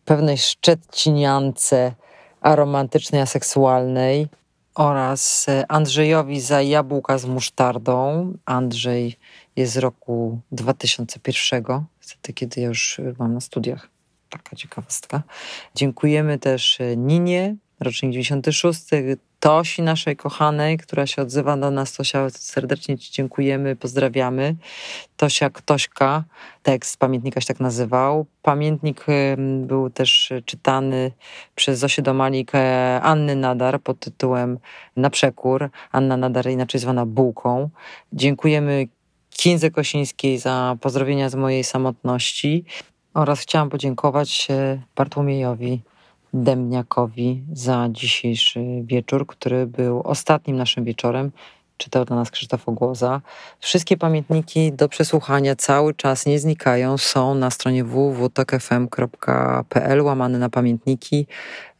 pewnej 0.05 0.37
Szczeciniance, 0.37 1.93
aromantycznej, 2.41 3.21
aseksualnej 3.21 4.27
oraz 4.75 5.45
Andrzejowi 5.67 6.41
za 6.41 6.61
jabłka 6.61 7.17
z 7.17 7.25
musztardą. 7.25 8.33
Andrzej 8.45 9.15
jest 9.55 9.73
z 9.73 9.77
roku 9.77 10.39
2001, 10.51 11.63
wtedy 11.99 12.33
kiedy 12.33 12.61
ja 12.61 12.67
już 12.67 13.01
mam 13.19 13.33
na 13.33 13.41
studiach. 13.41 13.89
Taka 14.29 14.55
ciekawostka. 14.55 15.23
Dziękujemy 15.75 16.39
też 16.39 16.79
Ninie, 16.97 17.55
rocznik 17.79 18.11
96, 18.11 18.81
Tosi 19.41 19.81
naszej 19.81 20.15
kochanej, 20.15 20.77
która 20.77 21.07
się 21.07 21.21
odzywa 21.21 21.57
do 21.57 21.71
nas. 21.71 21.93
Tosia, 21.93 22.29
serdecznie 22.29 22.97
Ci 22.97 23.11
dziękujemy, 23.11 23.75
pozdrawiamy. 23.75 24.55
Tosia 25.17 25.49
Ktośka, 25.49 26.23
tekst 26.63 26.97
pamiętnika 26.97 27.41
się 27.41 27.47
tak 27.47 27.59
nazywał. 27.59 28.25
Pamiętnik 28.41 29.05
był 29.61 29.89
też 29.89 30.33
czytany 30.45 31.11
przez 31.55 31.79
Zosię 31.79 32.01
Domalik 32.01 32.55
e, 32.55 32.99
Anny 33.03 33.35
Nadar 33.35 33.81
pod 33.81 33.99
tytułem 33.99 34.59
Na 34.95 35.09
przekór. 35.09 35.69
Anna 35.91 36.17
Nadar, 36.17 36.49
inaczej 36.49 36.81
zwana 36.81 37.05
Bułką. 37.05 37.69
Dziękujemy 38.13 38.87
Kindze 39.29 39.71
Kosińskiej 39.71 40.37
za 40.37 40.77
pozdrowienia 40.81 41.29
z 41.29 41.35
mojej 41.35 41.63
samotności 41.63 42.65
oraz 43.13 43.39
chciałam 43.39 43.69
podziękować 43.69 44.47
e, 44.49 44.81
Bartłomiejowi 44.95 45.81
Demniakowi 46.33 47.43
za 47.53 47.87
dzisiejszy 47.91 48.59
wieczór, 48.83 49.27
który 49.27 49.67
był 49.67 50.01
ostatnim 50.01 50.57
naszym 50.57 50.83
wieczorem. 50.83 51.31
Czytał 51.77 52.05
dla 52.05 52.15
nas 52.15 52.31
Krzysztof 52.31 52.69
Ogłoza. 52.69 53.21
Wszystkie 53.59 53.97
pamiętniki 53.97 54.73
do 54.73 54.89
przesłuchania 54.89 55.55
cały 55.55 55.93
czas 55.93 56.25
nie 56.25 56.39
znikają. 56.39 56.97
Są 56.97 57.35
na 57.35 57.49
stronie 57.49 57.83
www.tokfm.pl 57.83 60.01
łamane 60.01 60.39
na 60.39 60.49
pamiętniki. 60.49 61.27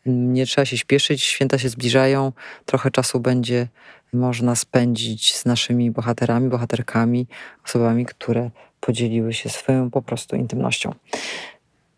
Nie 0.05 0.45
trzeba 0.45 0.65
się 0.65 0.77
śpieszyć, 0.77 1.23
święta 1.23 1.57
się 1.57 1.69
zbliżają. 1.69 2.31
Trochę 2.65 2.91
czasu 2.91 3.19
będzie 3.19 3.67
można 4.13 4.55
spędzić 4.55 5.35
z 5.35 5.45
naszymi 5.45 5.91
bohaterami, 5.91 6.49
bohaterkami, 6.49 7.27
osobami, 7.65 8.05
które 8.05 8.51
podzieliły 8.79 9.33
się 9.33 9.49
swoją 9.49 9.91
po 9.91 10.01
prostu 10.01 10.35
intymnością. 10.35 10.93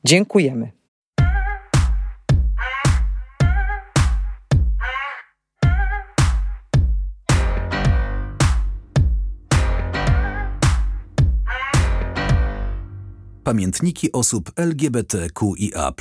Dziękujemy. 0.03 0.82
Pamiętniki 13.43 14.11
osób 14.11 14.51
LGBTQIA. 14.55 15.93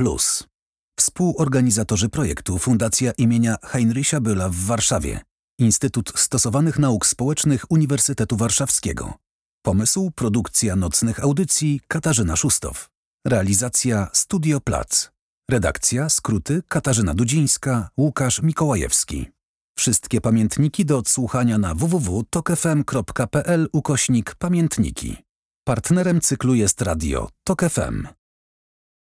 Współorganizatorzy 0.99 2.09
projektu 2.09 2.59
Fundacja 2.59 3.13
imienia 3.19 3.57
Heinricha 3.63 4.21
Bölla 4.21 4.51
w 4.51 4.55
Warszawie. 4.55 5.21
Instytut 5.59 6.13
Stosowanych 6.17 6.79
Nauk 6.79 7.07
Społecznych 7.07 7.65
Uniwersytetu 7.71 8.37
Warszawskiego. 8.37 9.15
Pomysł, 9.63 10.11
produkcja 10.11 10.77
nocnych 10.77 11.23
audycji 11.23 11.81
Katarzyna 11.89 12.37
Szustow. 12.37 12.89
Realizacja 13.27 14.09
Studio 14.13 14.61
Plac. 14.61 15.11
Redakcja, 15.51 16.09
skróty 16.09 16.63
Katarzyna 16.69 17.15
Dudzińska, 17.15 17.89
Łukasz 17.99 18.43
Mikołajewski. 18.43 19.31
Wszystkie 19.79 20.21
pamiętniki 20.21 20.85
do 20.85 20.99
odsłuchania 20.99 21.59
na 21.59 21.75
www.tokefm.pl 21.75 23.69
ukośnik 23.73 24.35
pamiętniki. 24.35 25.32
Partnerem 25.65 26.21
cyklu 26.21 26.55
jest 26.55 26.83
radio 26.83 27.29
TOK 27.45 27.63
FM. 27.71 28.22